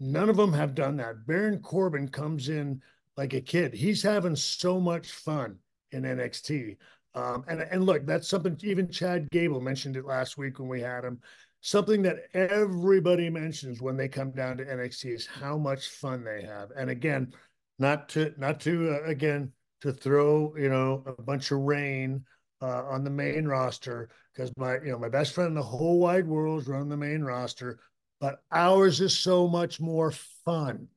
[0.00, 1.26] None of them have done that.
[1.26, 2.82] Baron Corbin comes in
[3.16, 3.74] like a kid.
[3.74, 5.58] He's having so much fun
[5.92, 6.76] in NXT.
[7.14, 10.80] Um, and and look, that's something even Chad Gable mentioned it last week when we
[10.80, 11.20] had him.
[11.62, 16.42] Something that everybody mentions when they come down to NXT is how much fun they
[16.42, 16.70] have.
[16.76, 17.32] And again,
[17.78, 19.52] not to not to uh, again
[19.82, 22.24] to throw, you know, a bunch of rain
[22.62, 25.98] uh, on the main roster because my, you know, my best friend in the whole
[25.98, 27.78] wide world is running the main roster,
[28.20, 30.12] but ours is so much more
[30.44, 30.88] fun.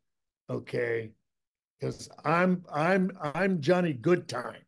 [0.49, 1.11] Okay.
[1.79, 4.63] Because I'm I'm I'm Johnny Goodtime.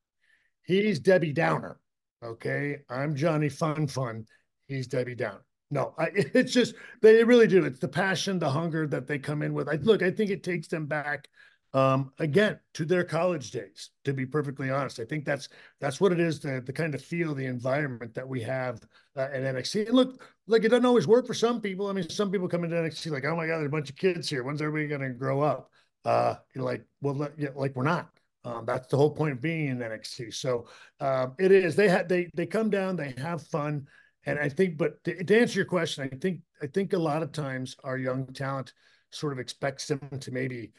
[0.63, 1.79] He's Debbie Downer.
[2.23, 2.79] Okay.
[2.89, 4.25] I'm Johnny Fun Fun.
[4.67, 5.43] He's Debbie Downer.
[5.71, 7.65] No, I, it's just they really do.
[7.65, 9.67] It's the passion, the hunger that they come in with.
[9.67, 11.27] I look, I think it takes them back
[11.73, 13.89] um, again to their college days.
[14.05, 15.49] To be perfectly honest, I think that's
[15.79, 16.39] that's what it is.
[16.39, 18.81] The the kind of feel, the environment that we have
[19.15, 19.87] uh, at NXT.
[19.87, 21.87] And look, like it doesn't always work for some people.
[21.87, 23.95] I mean, some people come into NXT like, oh my god, there's a bunch of
[23.95, 24.43] kids here.
[24.43, 25.69] When's everybody going to grow up?
[26.03, 28.09] Uh, you're like, well, yeah, like we're not.
[28.43, 30.33] Um, that's the whole point of being in NXT.
[30.33, 30.67] So
[30.99, 31.75] um, it is.
[31.75, 33.87] They have they they come down, they have fun,
[34.25, 34.77] and I think.
[34.77, 37.97] But to, to answer your question, I think I think a lot of times our
[37.97, 38.73] young talent
[39.11, 40.71] sort of expects them to maybe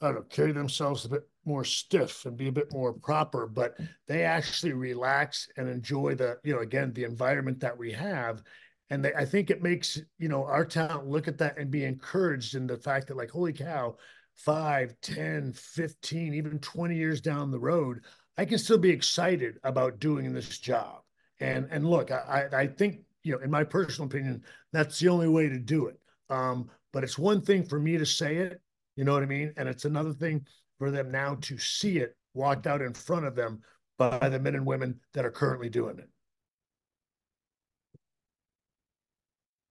[0.00, 3.46] I don't know, carry themselves a bit more stiff and be a bit more proper,
[3.46, 3.76] but
[4.06, 8.42] they actually relax and enjoy the, you know, again, the environment that we have.
[8.88, 11.84] And they, I think it makes, you know, our talent look at that and be
[11.84, 13.96] encouraged in the fact that, like, holy cow,
[14.34, 18.04] five, 10, 15, even 20 years down the road,
[18.36, 21.02] I can still be excited about doing this job.
[21.40, 24.42] And and look, I, I think, you know, in my personal opinion,
[24.72, 25.98] that's the only way to do it.
[26.28, 28.60] Um, but it's one thing for me to say it
[29.00, 29.54] you know what I mean?
[29.56, 30.44] And it's another thing
[30.78, 33.62] for them now to see it walked out in front of them
[33.96, 36.10] by the men and women that are currently doing it.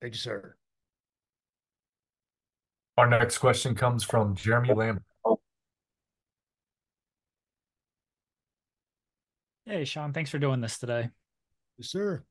[0.01, 0.55] Thank you, sir.
[2.97, 5.03] Our next question comes from Jeremy Lambert.
[9.63, 11.11] Hey, Shawn, thanks for doing this today.
[11.77, 12.23] Yes, sir.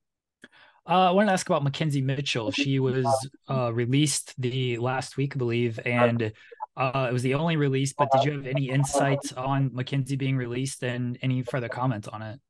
[0.85, 2.51] Uh, I wanted to ask about McKenzie Mitchell.
[2.51, 3.07] She was
[3.49, 6.33] uh, released the last week, I believe, and
[6.79, 10.37] uh, it was the only release, but did you have any insights on McKenzie being
[10.37, 12.41] released and any further comments on it?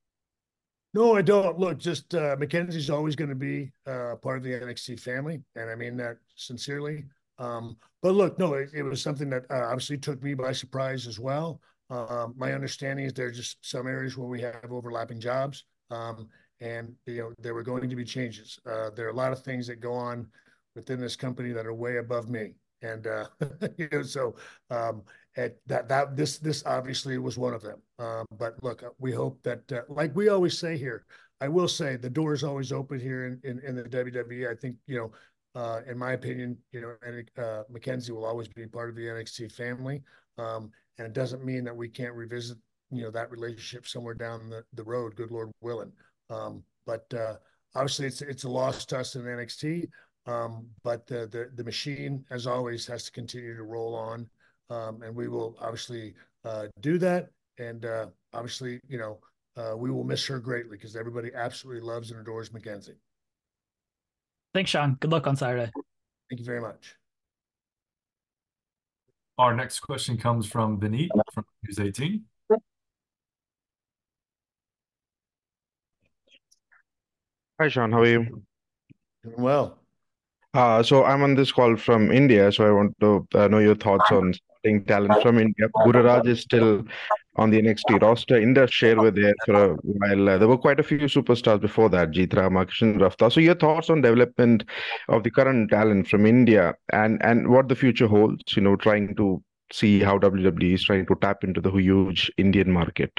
[0.92, 1.58] No, I don't.
[1.58, 5.70] Look, just uh, McKenzie's always going to be uh, part of the NXT family, and
[5.70, 7.04] I mean that sincerely.
[7.38, 11.06] Um, but look, no, it, it was something that uh, obviously took me by surprise
[11.06, 11.60] as well.
[11.90, 16.28] Uh, my understanding is there's just some areas where we have overlapping jobs, um,
[16.60, 18.58] and you know there were going to be changes.
[18.66, 20.26] Uh, there are a lot of things that go on
[20.74, 23.26] within this company that are way above me, and uh,
[23.76, 24.36] you know, so
[24.70, 25.02] um,
[25.36, 27.80] at that that this this obviously was one of them.
[27.98, 31.04] Um, but look, uh, we hope that, uh, like we always say here,
[31.40, 34.50] I will say the door is always open here in, in, in the WWE.
[34.50, 35.12] I think you know,
[35.60, 39.06] uh, in my opinion, you know, and uh, McKenzie will always be part of the
[39.06, 40.02] NXT family,
[40.36, 42.58] um, and it doesn't mean that we can't revisit
[42.90, 45.14] you know that relationship somewhere down the, the road.
[45.16, 45.92] Good Lord willing.
[46.30, 47.34] Um, but uh,
[47.74, 49.88] obviously, it's it's a loss to us in NXT.
[50.28, 54.28] Um, but the, the, the machine, as always, has to continue to roll on,
[54.68, 56.14] um, and we will obviously
[56.44, 57.30] uh, do that.
[57.58, 59.20] And uh, obviously, you know,
[59.56, 62.96] uh, we will miss her greatly because everybody absolutely loves and adores McKenzie.
[64.52, 64.98] Thanks, Shawn.
[65.00, 65.72] Good luck on Saturday.
[66.28, 66.94] Thank you very much.
[69.38, 72.22] Our next question comes from Vineet from News 18.
[77.60, 77.92] Hi, Shawn.
[77.92, 78.42] How are you?
[79.24, 79.77] Doing well.
[80.58, 83.76] Uh, so I'm on this call from India, so I want to uh, know your
[83.76, 85.68] thoughts on starting talent from India.
[85.84, 86.82] Guru Raaj is still
[87.36, 88.36] on the NXT roster.
[88.36, 90.28] Indus Sher were there for a while.
[90.28, 93.30] Uh, there were quite a few superstars before that, Jeet Ramakrishnan, Rafta.
[93.30, 94.64] So your thoughts on development
[95.08, 99.14] of the current talent from India and and what the future holds, you know, trying
[99.14, 99.40] to
[99.72, 103.12] see how WWE is trying to tap into the huge Indian market.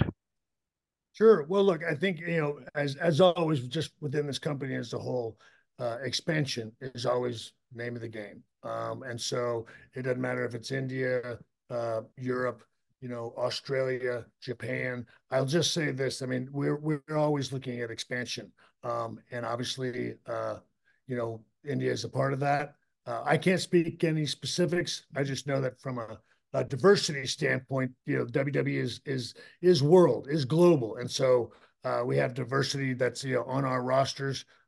[1.13, 1.45] Sure.
[1.47, 4.99] Well, look, I think, you know, as as always, just within this company as a
[4.99, 5.37] whole,
[5.80, 8.43] expansion is always name of the game.
[8.63, 9.65] Um, and so
[9.95, 12.63] it doesn't matter if it's India, uh, Europe,
[13.01, 15.05] you know, Australia, Japan.
[15.32, 16.21] I'll just say this.
[16.21, 18.51] I mean, we're always looking at expansion,
[18.84, 20.57] um, and obviously, uh,
[21.07, 22.75] you know, India is a part of that.
[23.05, 25.05] Uh, I can't speak any specifics.
[25.15, 26.19] I just know that from a,
[26.67, 31.51] diversity standpoint, you know, WWE is world, is global, and so
[31.84, 34.59] uh, we have diversity that's you know on our rosters uh,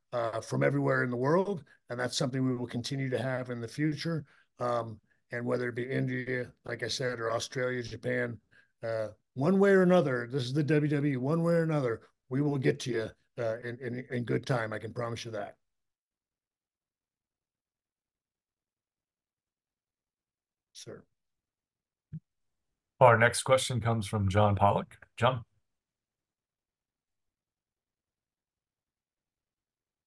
[0.42, 3.68] from everywhere in the world, and that's something we will continue to have in the
[3.68, 4.24] future.
[4.58, 4.98] Um,
[5.32, 8.38] and whether it be India, like I said, or Australia, Japan,
[8.82, 11.16] uh, one way or another, this is the WWE.
[11.16, 13.08] One way or another, we will get to you
[13.38, 14.72] uh, in, in in good time.
[14.72, 15.56] I can promise you that.
[20.72, 21.04] Sir.
[23.00, 24.96] Our next question comes from John Pollock.
[25.16, 25.44] John.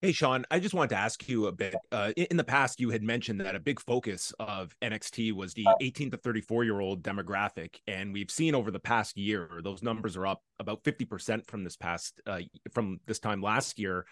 [0.06, 1.74] Hey, Shawn, I just wanted to ask you a bit.
[1.90, 5.66] Uh, in the past, you had mentioned that a big focus of NXT was the
[5.80, 10.16] 18 to 34 year old demographic, and we've seen over the past year those numbers
[10.16, 12.38] are up about 50 percent from this past uh,
[12.72, 14.06] from this time last year.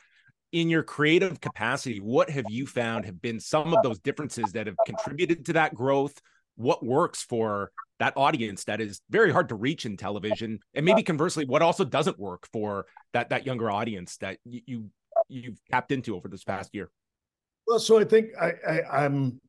[0.50, 4.66] In your creative capacity, what have you found have been some of those differences that
[4.66, 6.20] have contributed to that growth?
[6.56, 7.70] What works for
[8.00, 11.84] that audience that is very hard to reach in television, and maybe conversely, what also
[11.84, 14.90] doesn't work for that that younger audience that you
[15.28, 16.90] you've tapped into over this past year?
[17.66, 19.40] Well, so I think I, I I'm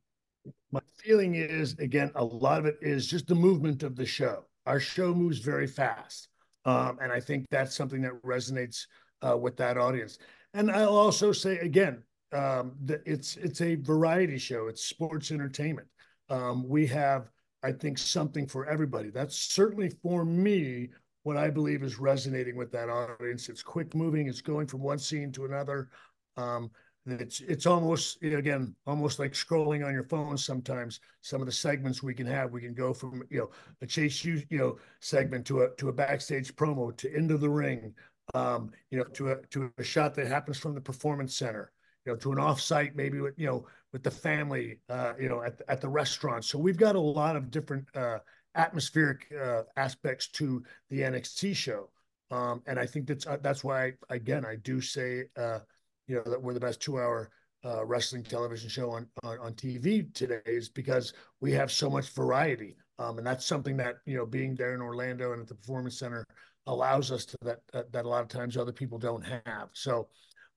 [0.71, 4.45] my feeling is again, a lot of it is just the movement of the show.
[4.65, 6.30] Our show moves very fast,
[6.65, 8.86] um, and I think that's something that resonates
[9.21, 10.17] uh, with that audience.
[10.53, 14.67] And I'll also say again um, that it's it's a variety show.
[14.67, 15.88] It's sports entertainment.
[16.30, 17.30] Um, we have,
[17.63, 19.09] I think, something for everybody.
[19.09, 20.89] That's certainly for me
[21.26, 23.49] what I believe is resonating with that audience.
[23.49, 24.28] It's quick moving.
[24.28, 25.89] It's going from one scene to another.
[26.38, 26.69] Um,
[27.07, 32.01] it's it's almost again almost like scrolling on your phone sometimes some of the segments
[32.01, 33.49] we can have we can go from you know
[33.84, 37.47] a chase you you know segment to a to a backstage promo to into the
[37.47, 37.93] ring
[38.34, 41.71] um you know to a to a shot that happens from the performance center
[42.07, 45.43] you know to an offsite maybe with you know with the family uh you know
[45.43, 48.17] at, at the restaurant so we've got a lot of different uh
[48.55, 51.89] atmospheric uh aspects to the NXT show
[52.31, 55.59] um and I think that's uh, that's why again I do say uh
[56.07, 57.29] you know that we're the best two hour
[57.65, 62.09] uh, wrestling television show on, on, on TV today is because we have so much
[62.11, 65.55] variety, um, and that's something that you know being there in Orlando and at the
[65.55, 66.27] Performance Center
[66.67, 69.69] allows us to that that, that a lot of times other people don't have.
[69.73, 70.09] So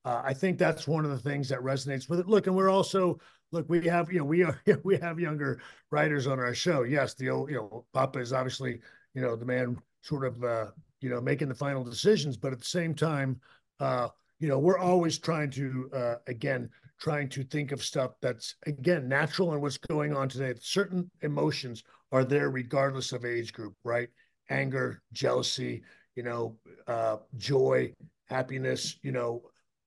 [0.05, 2.27] uh, I think that's one of the things that resonates with it.
[2.27, 3.19] Look, and we're also
[3.51, 6.83] look we have you know we are we have younger writers on our show.
[6.83, 8.79] Yes, the old you know Papa is obviously
[9.13, 10.67] you know the man sort of uh,
[11.01, 13.39] you know making the final decisions, but at the same time.
[13.79, 16.69] Uh, you know we're always trying to uh, again
[16.99, 21.83] trying to think of stuff that's again natural and what's going on today certain emotions
[22.11, 24.09] are there regardless of age group right
[24.49, 25.81] anger jealousy
[26.15, 27.91] you know uh, joy
[28.27, 29.41] happiness you know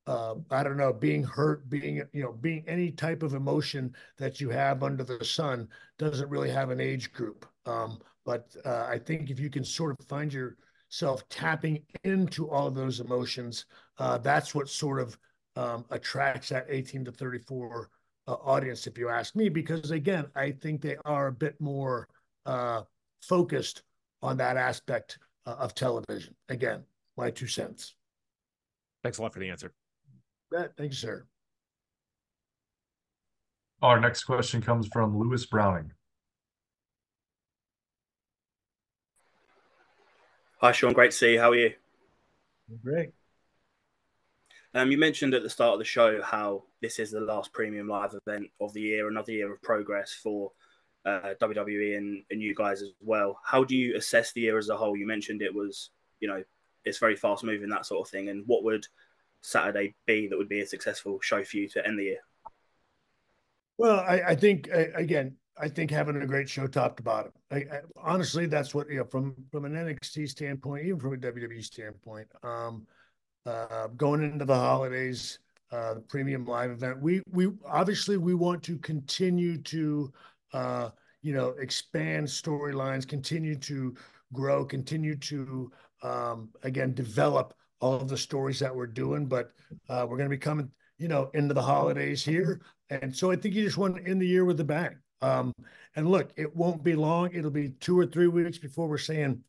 [0.06, 4.40] uh, i don't know being hurt being you know being any type of emotion that
[4.40, 8.98] you have under the sun doesn't really have an age group um, but uh, i
[8.98, 10.32] think if you can sort of find
[10.92, 13.64] yourself tapping into all of those emotions.
[13.98, 15.18] Uh, that's what sort of
[15.56, 17.90] um, attracts that 18 to 34
[18.28, 22.08] uh, audience, if you ask me, because again, I think they are a bit more
[22.46, 22.82] uh,
[23.22, 23.82] focused
[24.22, 26.34] on that aspect uh, of television.
[26.48, 26.84] Again,
[27.16, 27.94] my two cents.
[29.02, 29.72] Thanks a lot for the answer.
[30.52, 31.24] Yeah, thank you, sir.
[33.80, 35.92] Our next question comes from Lewis Browning.
[40.60, 40.92] Hi, Shawn.
[40.92, 41.40] Great to see you.
[41.40, 41.72] How are you?
[42.84, 43.12] Great.
[44.74, 47.88] Um, you mentioned at the start of the show how this is the last premium
[47.88, 50.52] live event of the year, another year of progress for
[51.04, 53.38] uh, WWE and, and you guys as well.
[53.44, 54.96] How do you assess the year as a whole?
[54.96, 55.90] You mentioned it was,
[56.20, 56.44] you know,
[56.84, 58.28] it's very fast moving, that sort of thing.
[58.28, 58.86] And what would
[59.42, 62.20] Saturday be that would be a successful show for you to end the year?
[63.78, 67.32] Well, I, I think again, I think having a great show top to bottom.
[67.50, 71.16] I, I, honestly, that's what you know from from an NXT standpoint, even from a
[71.16, 72.28] WWE standpoint.
[72.42, 72.86] Um,
[73.44, 75.40] uh, going into the holidays,
[75.72, 80.12] uh, the premium live event, we we obviously we want to continue to
[80.52, 80.90] uh,
[81.22, 83.94] you know expand storylines, continue to
[84.32, 85.70] grow, continue to
[86.02, 89.26] um, again develop all of the stories that we're doing.
[89.26, 89.52] But
[89.90, 93.36] uh, we're going to be coming you know into the holidays here, and so I
[93.36, 94.96] think you just want to end the year with a bang.
[95.20, 95.52] Um,
[95.94, 97.30] and look, it won't be long.
[97.32, 99.42] It'll be two or three weeks before we're saying,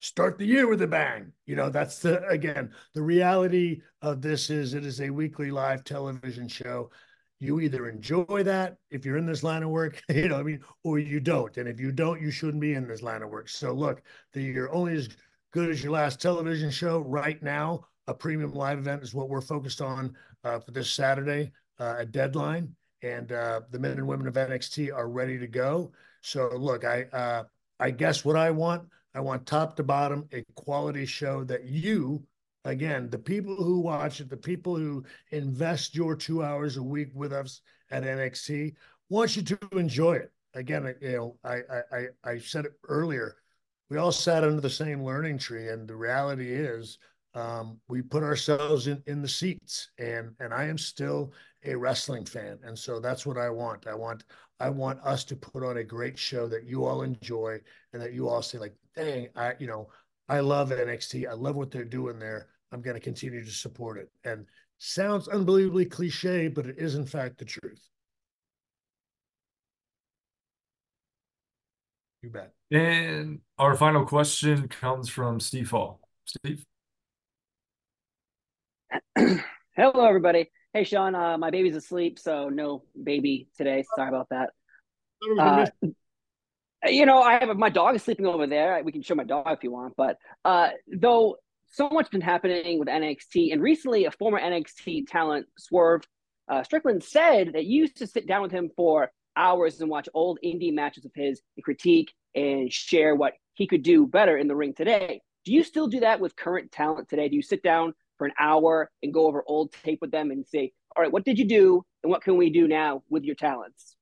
[0.00, 1.32] start the year with a bang.
[1.46, 5.82] You know, that's the, again, the reality of this is it is a weekly live
[5.82, 6.90] television show.
[7.40, 10.60] You either enjoy that if you're in this line of work, you know, I mean,
[10.82, 11.56] or you don't.
[11.56, 13.48] And if you don't, you shouldn't be in this line of work.
[13.48, 14.02] So look,
[14.34, 15.08] the, you're only as
[15.54, 17.86] good as your last television show right now.
[18.08, 22.74] A premium live event is what we're focused on uh, for this Saturday uh, Deadline
[23.02, 25.92] and uh, the men and women of NXT are ready to go.
[26.22, 27.44] So look, I uh,
[27.78, 32.24] I guess what I want, I want top to bottom a quality show that you,
[32.64, 37.10] again, the people who watch it, the people who invest your two hours a week
[37.14, 37.60] with us
[37.92, 38.74] at NXT,
[39.08, 40.32] want you to enjoy it.
[40.54, 41.60] Again, you know, I
[41.92, 43.36] I I said it earlier.
[43.90, 46.98] We all sat under the same learning tree, and the reality is
[47.34, 51.32] um, we put ourselves in, in the seats and and I am still
[51.64, 53.86] a wrestling fan and so that's what I want.
[53.86, 54.24] I want
[54.60, 57.58] I want us to put on a great show that you all enjoy
[57.92, 59.88] and that you all say like dang I you know
[60.28, 62.46] I love NXT I love what they're doing there.
[62.72, 64.10] I'm going to continue to support it.
[64.24, 64.46] And
[64.78, 67.88] sounds unbelievably cliche but it is in fact the truth
[72.24, 76.64] you bet and our final question comes from Steve Hall Steve
[79.76, 80.52] Hello, everybody.
[80.72, 81.16] Hey, Shawn.
[81.16, 83.82] Uh, my baby's asleep, so no baby today.
[83.96, 84.50] Sorry about that.
[85.36, 85.66] Uh,
[86.86, 88.80] you know, I have my dog is sleeping over there.
[88.84, 89.94] We can show my dog if you want.
[89.96, 95.46] But uh, though so much been happening with NXT, and recently a former NXT talent,
[95.58, 96.02] Swerve
[96.48, 100.08] uh, Strickland, said that you used to sit down with him for hours and watch
[100.14, 104.48] old indie matches of his and critique and share what he could do better in
[104.48, 105.20] the ring today.
[105.44, 107.28] Do you still do that with current talent today?
[107.28, 110.46] Do you sit down for an hour and go over old tape with them and
[110.46, 113.34] say, all right, what did you do and what can we do now with your
[113.34, 113.96] talents?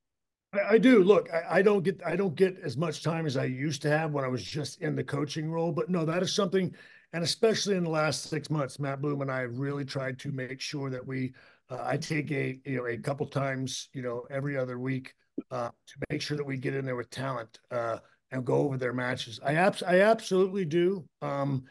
[0.53, 1.03] I, do.
[1.03, 3.89] Look, I, I, don't get I don't get as much time as I used to
[3.89, 5.71] have when I was just in the coaching role.
[5.71, 6.73] But no, that is something,
[7.11, 10.31] and especially in the last six months, Matt Bloom and I have really tried to
[10.31, 11.33] make sure that we.
[11.73, 15.13] Uh, I take a you know a couple times you know every other week
[15.49, 17.97] uh, to make sure that we get in there with talent uh,
[18.31, 19.39] and go over their matches.
[19.43, 21.07] I abs- I absolutely do.
[21.21, 21.63] Um,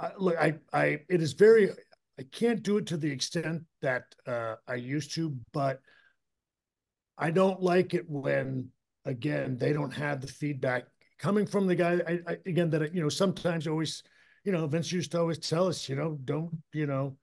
[0.00, 1.70] I, look, I I it is very
[2.18, 5.80] I can't do it to the extent that uh, I used to, but
[7.16, 8.68] I don't like it when
[9.04, 10.86] again they don't have the feedback
[11.18, 12.00] coming from the guy.
[12.08, 14.02] I, I, again that you know sometimes always
[14.44, 17.16] you know Vince used to always tell us you know don't you know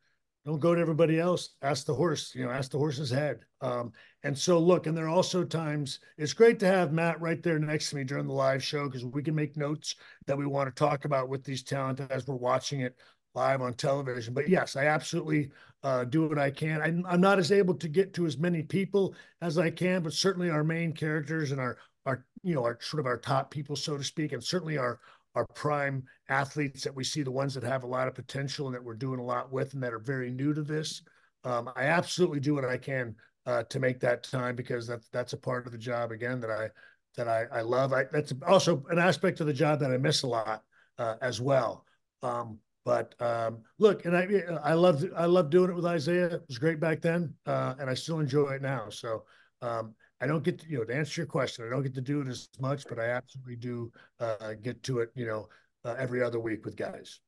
[0.49, 1.51] don't go to everybody else.
[1.61, 3.41] Ask the horse, you know, ask the horse's head.
[3.61, 3.91] Um,
[4.23, 7.59] and so look, and there are also times it's great to have Matt right there
[7.59, 9.93] next to me during the live show because we can make notes
[10.25, 12.97] that we want to talk about with these talent as we're watching it
[13.35, 14.33] live on television.
[14.33, 15.51] But yes, I absolutely
[15.83, 16.81] uh, do what I can.
[16.81, 20.13] I'm, I'm not as able to get to as many people as I can, but
[20.13, 21.77] certainly our main characters and our
[22.07, 24.99] our you know our sort of our top people, so to speak, and certainly our
[25.39, 28.75] our prime athletes that we see, the ones that have a lot of potential and
[28.75, 31.01] that we're doing a lot with, and that are very new to this.
[31.45, 33.15] Um, I absolutely do what I can
[33.45, 36.51] uh, to make that time because that's that's a part of the job again that
[36.51, 36.69] I
[37.15, 37.93] that I, I love.
[37.93, 40.61] I, that's also an aspect of the job that I miss a lot
[40.97, 41.85] uh, as well.
[42.21, 44.27] Um, but um, look, and I
[44.61, 46.35] I loved I loved doing it with Isaiah.
[46.35, 48.89] It was great back then, uh, and I still enjoy it now.
[48.89, 49.23] So
[49.61, 51.65] um, I don't get to, you know to answer your question.
[51.65, 54.99] I don't get to do it as much, but I absolutely do uh, get to
[54.99, 55.11] it.
[55.15, 55.49] You know,
[55.86, 57.20] uh, every other week with guys.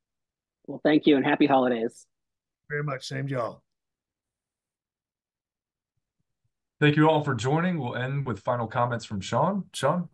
[0.68, 2.06] Well, thank you, and happy holidays.
[2.70, 3.06] Very much.
[3.08, 3.64] Same to y'all.
[6.80, 7.80] Thank you all for joining.
[7.80, 9.66] We'll end with final comments from Shawn.
[9.74, 10.10] Shawn.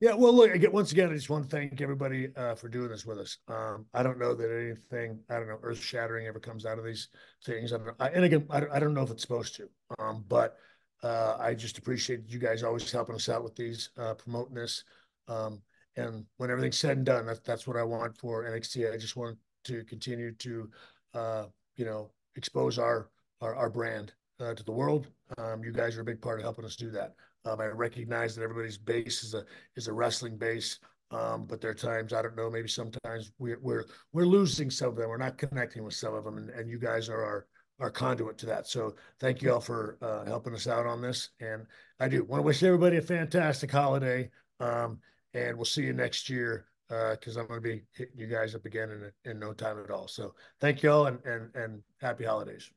[0.00, 2.88] Yeah, well, look, again, once again, I just want to thank everybody uh, for doing
[2.88, 3.38] this with us.
[3.48, 6.84] Um, I don't know that anything, I don't know, earth shattering ever comes out of
[6.84, 7.08] these
[7.44, 7.72] things.
[7.72, 7.94] I don't know.
[8.00, 10.56] I, and again, I, I, don't know if it's supposed to, um, but
[11.04, 14.84] uh, I just appreciate you guys always helping us out with these, uh, promoting this.
[15.28, 15.60] Um,
[15.96, 18.92] and when everything's said and done, that's, that's what I want for NXT.
[18.92, 20.70] I just want to continue to,
[21.12, 21.44] uh,
[21.76, 25.08] you know, expose our, our, our brand uh, to the world.
[25.38, 27.14] Um, you guys are a big part of helping us do that.
[27.44, 29.44] Um, I recognize that everybody's base is a
[29.76, 30.78] is a wrestling base,
[31.10, 32.50] um, but there are times I don't know.
[32.50, 33.84] Maybe sometimes we're we're
[34.14, 35.10] we're losing some of them.
[35.10, 37.46] We're not connecting with some of them, and, and you guys are our
[37.80, 38.66] our conduit to that.
[38.66, 41.30] So thank you all for uh, helping us out on this.
[41.40, 41.66] And
[42.00, 44.30] I do want to wish everybody a fantastic holiday.
[44.60, 45.00] Um,
[45.34, 48.54] and we'll see you next year because uh, I'm going to be hitting you guys
[48.54, 48.90] up again
[49.24, 50.06] in in no time at all.
[50.06, 52.70] So thank you all and and and happy holidays.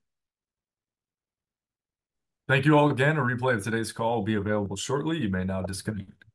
[2.48, 3.18] Thank you all again.
[3.18, 5.18] A replay of today's call will be available shortly.
[5.18, 6.27] You may now disconnect.